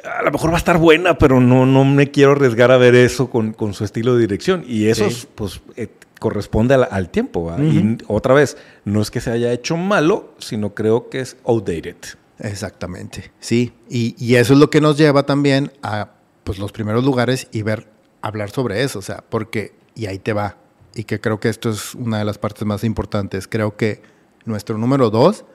[0.03, 2.95] a lo mejor va a estar buena, pero no, no me quiero arriesgar a ver
[2.95, 4.65] eso con, su estilo de dirección.
[4.67, 5.61] Y eso, pues...
[5.77, 5.87] Eh,
[6.19, 7.55] corresponde al, tiempo.
[7.59, 11.95] Y otra vez, no es que se haya hecho malo, sino creo que es outdated.
[12.39, 13.73] Exactamente, sí.
[13.89, 16.11] Y, eso es lo que nos lleva también a
[16.43, 17.87] pues, los primeros lugares y ver,
[18.21, 18.99] hablar sobre eso.
[18.99, 20.57] O sea, porque, y ahí te va,
[20.95, 23.47] y que creo que esto es una de las partes más importantes.
[23.47, 24.01] Creo que
[24.45, 25.45] nuestro número dos,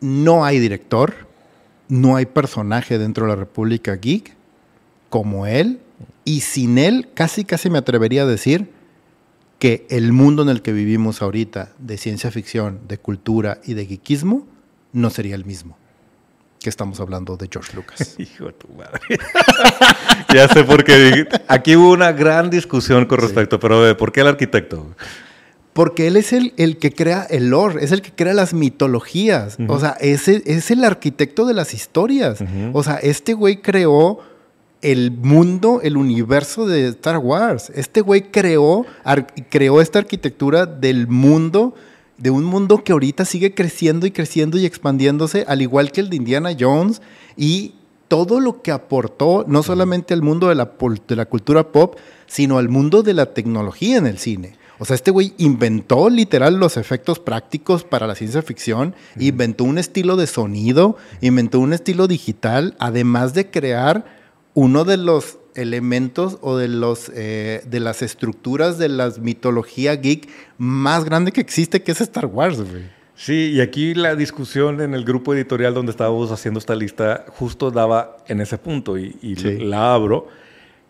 [0.00, 1.14] no hay director,
[1.88, 4.34] no hay personaje dentro de la República Geek
[5.10, 5.80] como él,
[6.24, 8.70] y sin él casi casi me atrevería a decir
[9.58, 13.86] que el mundo en el que vivimos ahorita, de ciencia ficción, de cultura y de
[13.86, 14.46] geekismo,
[14.96, 15.76] no sería el mismo
[16.60, 18.14] que estamos hablando de George Lucas.
[18.18, 19.00] Hijo de tu madre.
[20.34, 21.28] ya sé por qué.
[21.48, 24.96] Aquí hubo una gran discusión con respecto, pero ¿por qué el arquitecto?
[25.72, 29.58] Porque él es el, el, que crea el lore, es el que crea las mitologías.
[29.68, 32.42] O sea, es el, es el arquitecto de las historias.
[32.72, 34.20] O sea, este güey creó
[34.80, 37.70] el mundo, el universo de Star Wars.
[37.74, 38.86] Este güey creó,
[39.50, 41.74] creó esta arquitectura del mundo
[42.18, 46.10] de un mundo que ahorita sigue creciendo y creciendo y expandiéndose, al igual que el
[46.10, 47.02] de Indiana Jones
[47.36, 47.74] y
[48.08, 50.72] todo lo que aportó no solamente al mundo de la,
[51.08, 51.96] de la cultura pop,
[52.26, 54.56] sino al mundo de la tecnología en el cine.
[54.78, 59.78] O sea, este güey inventó literal los efectos prácticos para la ciencia ficción, inventó un
[59.78, 64.04] estilo de sonido, inventó un estilo digital, además de crear
[64.54, 70.28] uno de los elementos o de, los, eh, de las estructuras de la mitología geek
[70.58, 72.96] más grande que existe, que es Star Wars, güey.
[73.16, 77.70] Sí, y aquí la discusión en el grupo editorial donde estábamos haciendo esta lista justo
[77.70, 79.14] daba en ese punto y,
[79.60, 80.28] la abro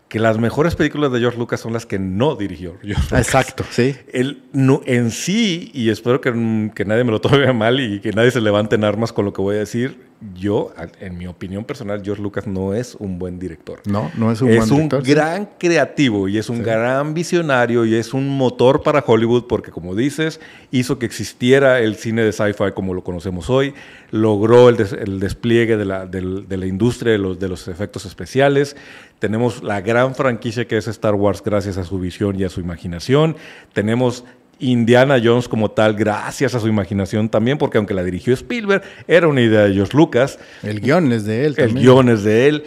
[0.09, 3.19] que las mejores películas de George Lucas son las que no dirigió George Lucas.
[3.19, 3.95] Exacto, sí.
[4.11, 8.11] Él no, en sí, y espero que, que, nadie me lo tome mal y que
[8.11, 11.63] nadie se levante en armas con lo que voy a decir, yo, en mi opinión
[11.63, 13.81] personal, George Lucas no es un buen director.
[13.85, 15.01] No, no es un buen director.
[15.01, 19.45] Es un gran creativo y es un gran visionario y es un motor para Hollywood
[19.47, 20.39] porque, como dices,
[20.71, 23.75] hizo que existiera el cine de sci-fi como lo conocemos hoy,
[24.09, 28.75] logró el, despliegue de la, de la industria de los, de los efectos especiales.
[29.19, 32.59] Tenemos la gran franquicia que es Star Wars gracias a su visión y a su
[32.59, 33.35] imaginación.
[33.73, 34.23] Tenemos
[34.59, 39.27] Indiana Jones como tal, gracias a su imaginación también, porque aunque la dirigió Spielberg, era
[39.27, 40.39] una idea de George Lucas.
[40.63, 41.77] El guion es de él también.
[41.77, 42.63] El guion es de él.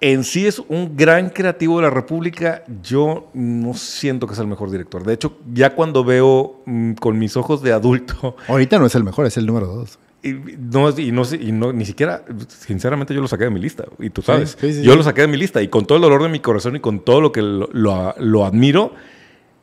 [0.00, 2.62] En sí es un gran creativo de la República.
[2.82, 5.02] Yo no siento que es el mejor director.
[5.02, 8.36] De hecho, ya cuando veo mm, con mis ojos de adulto.
[8.48, 9.98] Ahorita no es el mejor, es el número dos.
[10.22, 13.84] Y no, y no, y no, ni siquiera, sinceramente yo lo saqué de mi lista,
[13.98, 16.30] y tú sabes, yo lo saqué de mi lista, y con todo el dolor de
[16.30, 18.94] mi corazón y con todo lo que lo, lo admiro,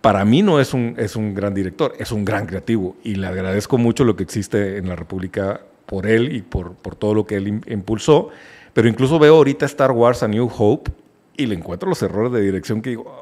[0.02, 3.28] para mí no es un, es un gran director, es un gran creativo y le
[3.28, 7.26] agradezco mucho lo que existe en la República por él y por, por todo lo
[7.26, 8.30] que él impulsó.
[8.74, 10.92] Pero incluso veo ahorita Star Wars A New Hope
[11.38, 13.16] y le encuentro los errores de dirección que digo,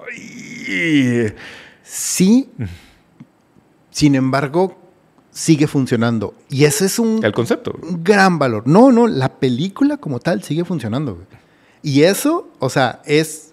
[1.84, 2.50] sí,
[3.90, 4.78] sin embargo,
[5.32, 6.34] sigue funcionando.
[6.50, 7.24] Y ese es un...
[7.24, 7.78] El concepto.
[7.82, 8.64] Un gran valor.
[8.68, 11.18] No, no, la película como tal sigue funcionando.
[11.82, 13.49] Y eso, o sea, es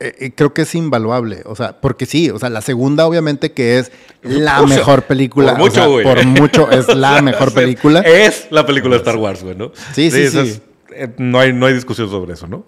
[0.00, 1.42] eh, eh, creo que es invaluable.
[1.44, 3.92] O sea, porque sí, o sea, la segunda, obviamente, que es
[4.22, 5.52] la mejor película.
[5.52, 6.04] Por mucho, güey.
[6.04, 8.00] por mucho es la mejor película.
[8.00, 9.72] Es la película de Star Wars, güey, ¿no?
[9.92, 10.62] Sí, sí, sí.
[10.94, 12.64] Eh, no, hay, no hay discusión sobre eso, ¿no?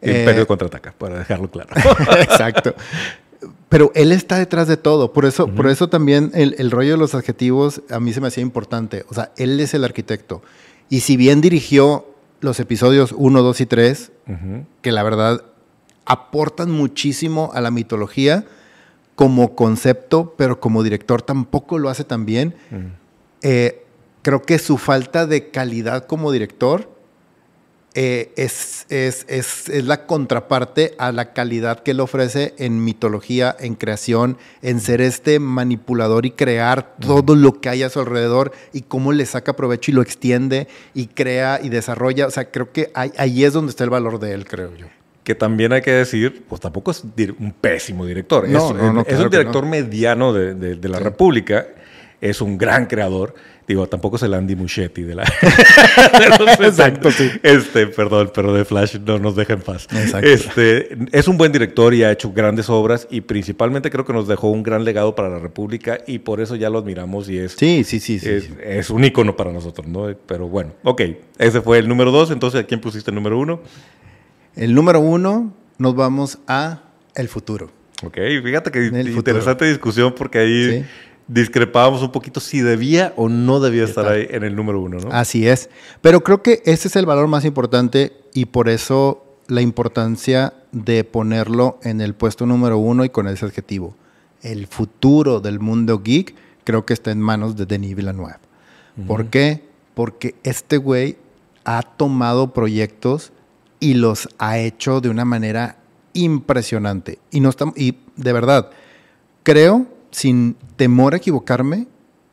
[0.00, 1.70] Imperio contraataca, para dejarlo claro.
[2.20, 2.74] Exacto.
[3.68, 5.12] Pero él está detrás de todo.
[5.12, 8.42] Por eso, por eso también el, rollo de los adjetivos a mí se me hacía
[8.42, 9.04] importante.
[9.08, 10.42] O sea, él es el arquitecto.
[10.88, 12.06] Y si bien dirigió
[12.40, 14.12] los episodios 1, 2 y 3,
[14.82, 15.42] que la verdad
[16.06, 18.44] aportan muchísimo a la mitología
[19.16, 22.54] como concepto, pero como director tampoco lo hace tan bien.
[23.42, 23.84] Eh,
[24.22, 26.94] creo que su falta de calidad como director
[27.94, 33.56] eh, es, es, es, es, la contraparte a la calidad que él ofrece en mitología,
[33.58, 38.52] en creación, en ser este manipulador y crear todo lo que hay a su alrededor
[38.74, 42.26] y cómo le saca provecho y lo extiende y crea y desarrolla.
[42.26, 44.88] O sea, creo que ahí es donde está el valor de él, creo yo
[45.26, 47.02] que también hay que decir, pues tampoco es
[47.40, 48.46] un pésimo director.
[48.46, 51.66] es, un director mediano de, la República,
[52.20, 53.34] es un gran creador.
[53.66, 55.24] Digo, tampoco es el Andy Muschietti de la...
[56.60, 57.28] Exacto, sí.
[57.42, 59.88] Este, perdón, pero de Flash no nos deja en paz.
[59.92, 60.28] Exacto.
[60.28, 64.28] Este, es un buen director y ha hecho grandes obras y principalmente creo que nos
[64.28, 67.56] dejó un gran legado para la República y por eso ya lo admiramos y es...
[67.58, 68.20] Sí, sí, sí.
[68.22, 68.54] Es, sí.
[68.62, 70.06] es un ícono para nosotros, ¿no?
[70.24, 71.02] Pero bueno, ok.
[71.36, 72.30] Ese fue el número dos.
[72.30, 73.60] Entonces, ¿a quién pusiste el número uno?
[74.56, 76.80] El número uno, nos vamos a
[77.14, 77.70] el futuro.
[78.02, 80.86] Ok, fíjate que interesante discusión porque ahí
[81.28, 85.10] discrepábamos un poquito si debía o no debía estar ahí en el número uno, ¿no?
[85.12, 85.68] Así es.
[86.00, 91.04] Pero creo que ese es el valor más importante y por eso la importancia de
[91.04, 93.94] ponerlo en el puesto número uno y con ese adjetivo.
[94.42, 96.34] El futuro del mundo geek
[96.64, 98.36] creo que está en manos de Denis Villeneuve.
[99.06, 99.64] ¿Por qué?
[99.94, 101.16] Porque este güey
[101.64, 103.32] ha tomado proyectos
[103.80, 105.76] y los ha hecho de una manera
[106.12, 107.18] impresionante.
[107.30, 108.70] Y, no y de verdad,
[109.42, 111.86] creo, sin temor a equivocarme,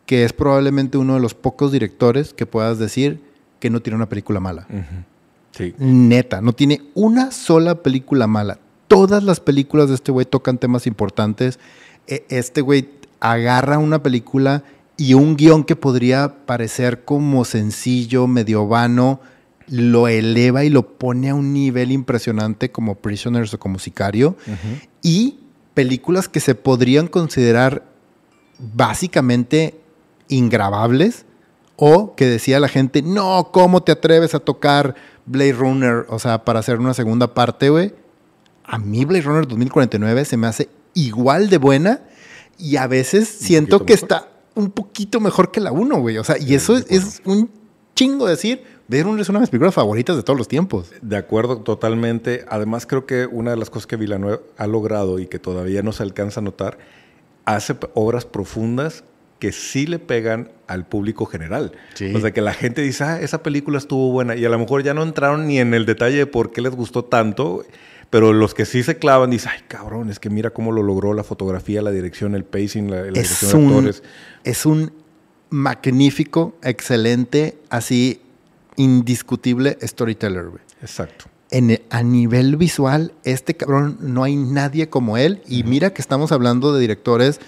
[0.06, 3.22] que es probablemente uno de los pocos directores que puedas decir
[3.60, 4.68] que no tiene una película mala.
[5.52, 5.74] sí.
[5.78, 8.60] Neta, no tiene una sola película mala.
[8.88, 11.60] Todas las películas de este güey tocan temas importantes.
[12.08, 12.90] E, este güey
[13.20, 14.64] agarra una película
[14.98, 19.20] y un guion que podría parecer como sencillo, medio vano,
[19.74, 24.38] lo eleva y lo pone a un nivel impresionante como Prisoners o como Sicario.
[25.02, 25.40] Y
[25.74, 27.84] películas que se podrían considerar
[28.60, 29.82] básicamente
[30.28, 31.26] ingrabables
[31.76, 34.94] o que decía la gente, no, ¿cómo te atreves a tocar
[35.26, 36.06] Blade Runner?
[36.08, 37.96] O sea, para hacer una segunda parte, güey.
[38.66, 42.02] A mí Blade Runner 2049 se me hace igual de buena
[42.60, 46.20] y a veces siento que está un poquito mejor que la 1, güey.
[46.20, 47.50] O sea, y eso es, es un
[47.96, 48.73] chingo decir.
[48.88, 50.92] Ver es una de mis películas favoritas de todos los tiempos.
[51.02, 52.46] De acuerdo, totalmente.
[52.50, 55.94] Además, creo que una de las cosas que Villanueva ha logrado y que todavía no
[55.94, 56.78] se alcanza a notar,
[57.46, 59.04] hace obras profundas
[59.40, 61.74] que sí le pegan al público general.
[62.16, 64.36] O sea, que la gente dice, ah, esa película estuvo buena.
[64.36, 66.74] Y a lo mejor ya no entraron ni en el detalle de por qué les
[66.74, 67.66] gustó tanto.
[68.10, 71.14] Pero los que sí se clavan dicen, ay, cabrón, es que mira cómo lo logró
[71.14, 74.04] la fotografía, la dirección, el pacing, la, dirección de actores.
[74.44, 74.94] Es un
[75.50, 78.22] magnífico, excelente, así
[78.76, 80.62] indiscutible storyteller, güey.
[80.82, 81.26] Exacto.
[81.52, 85.42] En, a nivel visual, este cabrón no hay nadie como él.
[85.48, 87.40] Y mira que estamos hablando de directores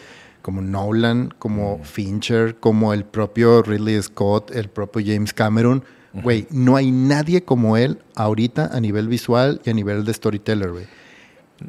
[0.41, 5.84] como Nolan, como Fincher, como el propio Ridley Scott, el propio James Cameron.
[6.13, 10.71] Güey, no hay nadie como él ahorita a nivel visual y a nivel de storyteller,
[10.71, 10.86] güey.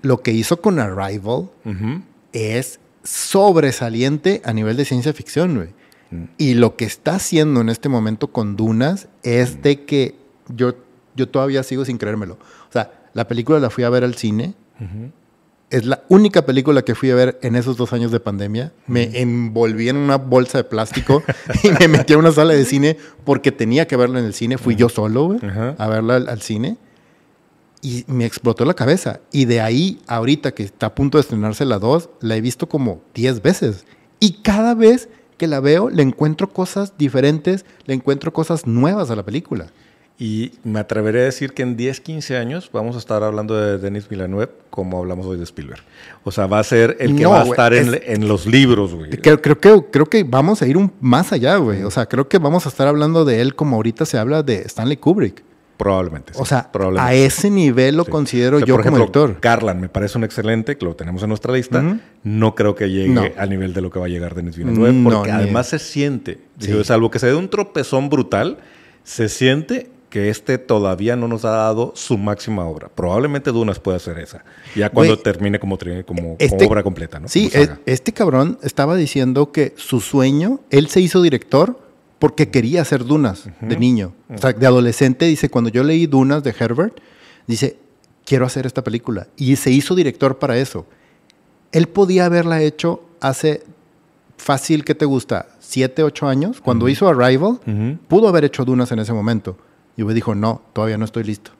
[0.02, 1.48] Lo que hizo con Arrival
[2.32, 5.68] es sobresaliente a nivel de ciencia ficción, güey.
[6.38, 10.14] Y lo que está haciendo en este momento con Dunas es de que
[10.48, 10.74] yo,
[11.16, 12.34] yo todavía sigo sin creérmelo.
[12.34, 14.54] O sea, la película la fui a ver al cine.
[15.68, 18.72] Es la única película que fui a ver en esos dos años de pandemia.
[18.86, 21.22] Me envolví en una bolsa de plástico
[21.64, 24.58] y me metí a una sala de cine porque tenía que verla en el cine.
[24.58, 25.36] Fui yo solo
[25.78, 26.76] a verla al, al, cine.
[27.82, 29.20] Y me explotó la cabeza.
[29.32, 32.68] Y de ahí, ahorita que está a punto de estrenarse la 2, la he visto
[32.68, 33.86] como 10 veces.
[34.20, 39.16] Y cada vez que la veo, le encuentro cosas diferentes, le encuentro cosas nuevas a
[39.16, 39.66] la película.
[40.18, 43.76] Y me atreveré a decir que en 10, 15 años vamos a estar hablando de
[43.76, 45.82] Denis Villeneuve como hablamos hoy de Spielberg.
[46.24, 49.10] O sea, va a ser el que va a estar en, los libros, güey.
[49.10, 51.82] Creo, creo, que, creo que vamos a ir un, más allá, güey.
[51.82, 54.62] O sea, creo que vamos a estar hablando de él como ahorita se habla de
[54.62, 55.42] Stanley Kubrick.
[55.76, 56.32] Probablemente.
[56.36, 59.40] o sea, a ese nivel lo considero yo como lector.
[59.40, 61.98] Carlan me parece un excelente, que lo tenemos en nuestra lista.
[62.22, 65.04] No creo que llegue al nivel de lo que va a llegar Denis Villeneuve, mm,
[65.04, 66.38] porque además se siente,
[66.84, 68.58] salvo que se dé un tropezón brutal,
[69.04, 72.88] se siente que este todavía no nos ha dado su máxima obra.
[72.88, 77.28] Probablemente Dunas pueda ser esa, ya cuando termine como, como, este obra completa, ¿no?
[77.28, 77.50] Sí,
[77.84, 81.85] este cabrón estaba diciendo que su sueño, él se hizo director
[82.18, 84.14] porque quería hacer Dunas de niño.
[84.34, 86.98] O sea, de adolescente, dice, cuando yo leí Dunas de Herbert,
[87.46, 87.78] dice,
[88.24, 89.28] quiero hacer esta película.
[89.36, 90.86] Y se hizo director para eso.
[91.72, 93.62] Él podía haberla hecho hace
[94.36, 95.46] fácil, ¿qué te gusta?
[95.60, 96.60] ¿Siete, ocho años?
[96.60, 97.60] Cuando hizo Arrival,
[98.08, 99.58] pudo haber hecho Dunas en ese momento.
[99.96, 101.52] Y me dijo, no, todavía no estoy listo.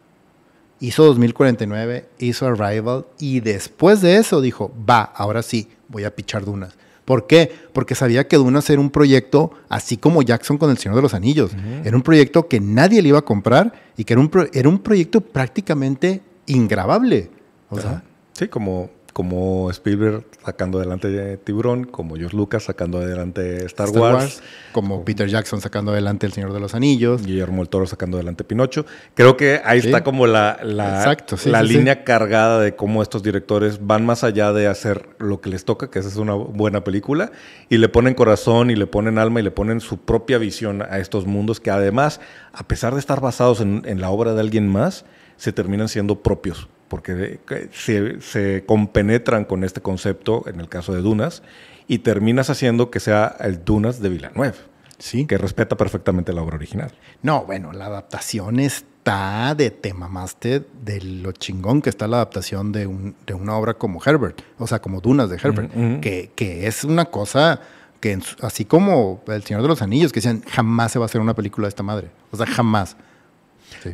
[0.79, 6.45] Hizo 2049, hizo Arrival y después de eso dijo, va, ahora sí, voy a pichar
[6.45, 6.77] Dunas.
[7.07, 7.51] ¿Por qué?
[7.73, 11.15] Porque sabía que Dunas era un proyecto así como Jackson con El Señor de los
[11.15, 11.53] Anillos.
[11.85, 14.81] Era un proyecto que nadie le iba a comprar y que era un, era un
[14.81, 17.31] proyecto prácticamente ingrabable.
[17.71, 18.03] O sea,
[18.33, 24.43] sí, como como Spielberg sacando adelante Tiburón, como George Lucas sacando adelante Star, Wars,
[24.73, 28.45] como Peter Jackson sacando adelante El Señor de los Anillos, Guillermo el Toro sacando adelante
[28.45, 28.85] Pinocho.
[29.15, 34.05] Creo que ahí está como la, la, la línea cargada de cómo estos directores van
[34.05, 37.33] más allá de hacer lo que les toca, que esa es una buena película,
[37.71, 40.99] y le ponen corazón y le ponen alma y le ponen su propia visión a
[40.99, 42.21] estos mundos que además,
[42.53, 45.07] a pesar de estar basados en, en la obra de alguien más,
[45.39, 47.41] se terminan siendo propios porque
[47.73, 51.43] se, compenetran con este concepto, en el caso de Dunas,
[51.89, 54.55] y terminas haciendo que sea el Dunas de Villeneuve.
[54.99, 55.27] Sí.
[55.27, 56.91] Que respeta perfectamente la obra original.
[57.23, 60.65] No, bueno, la adaptación está de tema más de
[61.03, 65.29] lo chingón que está la adaptación de, una obra como Herbert, o sea, como Dunas
[65.29, 67.61] de Herbert, que, que, es una cosa
[68.01, 71.21] que, así como El Señor de los Anillos, que decían, jamás se va a hacer
[71.21, 72.11] una película de esta madre.
[72.31, 72.97] O sea, jamás.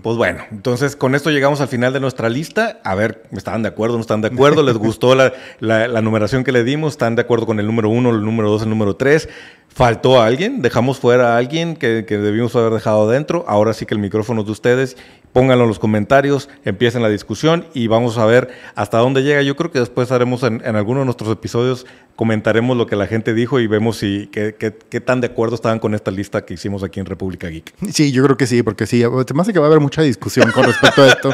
[0.02, 2.80] Pues bueno, entonces con esto llegamos al final de nuestra lista.
[2.84, 3.96] A ver, ¿están de acuerdo?
[3.96, 4.62] ¿No están de acuerdo?
[4.62, 6.94] ¿Les gustó la, numeración que le dimos?
[6.94, 9.28] ¿Están de acuerdo con el número uno, el número dos, el número tres?
[9.74, 10.60] ¿Faltó alguien?
[10.60, 13.44] ¿Dejamos fuera a alguien que, que debimos haber dejado dentro?
[13.48, 14.96] Ahora sí que el micrófono es de ustedes.
[15.32, 19.40] Pónganlo en los comentarios, empiecen la discusión y vamos a ver hasta dónde llega.
[19.40, 23.06] Yo creo que después haremos en, en alguno de nuestros episodios, comentaremos lo que la
[23.06, 26.54] gente dijo y vemos si qué, qué, tan de acuerdo estaban con esta lista que
[26.54, 27.72] hicimos aquí en República Geek.
[27.92, 29.02] Sí, yo creo que sí, porque sí,
[29.34, 31.32] me hace que va a haber mucha discusión con respecto a esto.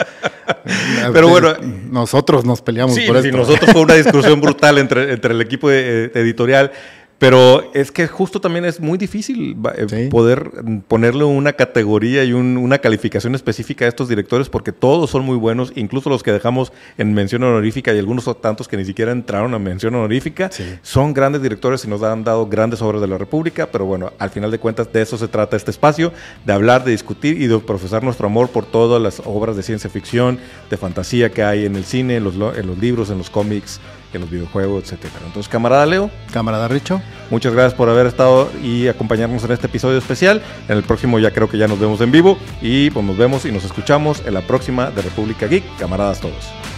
[1.13, 1.55] Pero bueno,
[1.91, 3.29] nosotros nos peleamos por esto.
[3.29, 6.71] Sí, nosotros fue una discusión brutal entre, entre el equipo eh, editorial.
[7.19, 10.53] Pero es que justo también es muy difícil eh, poder
[10.87, 15.73] ponerle una categoría y una calificación específica a estos directores porque todos son muy buenos,
[15.75, 19.59] incluso los que dejamos en mención honorífica y algunos tantos que ni siquiera entraron a
[19.59, 20.49] mención honorífica,
[20.83, 24.31] son grandes directores y nos han dado grandes obras de la República, pero bueno, al
[24.31, 26.13] final de cuentas de eso se trata este espacio,
[26.47, 29.91] de hablar, de discutir y de profesar nuestro amor por todas las obras de ciencia
[29.91, 30.39] ficción,
[30.71, 33.81] de fantasía que hay en el cine, en los, en los libros, en los cómics
[34.13, 35.25] en los videojuegos, etcétera.
[35.27, 36.11] Entonces, camarada Leo.
[36.33, 37.01] Camarada Richo.
[37.31, 40.43] Muchas gracias por haber estado y acompañarnos en este episodio especial.
[40.69, 43.45] En el próximo ya creo que ya nos vemos en vivo y pues nos vemos
[43.45, 45.65] y nos escuchamos en la próxima de República Geek.
[45.79, 46.78] Camaradas todos.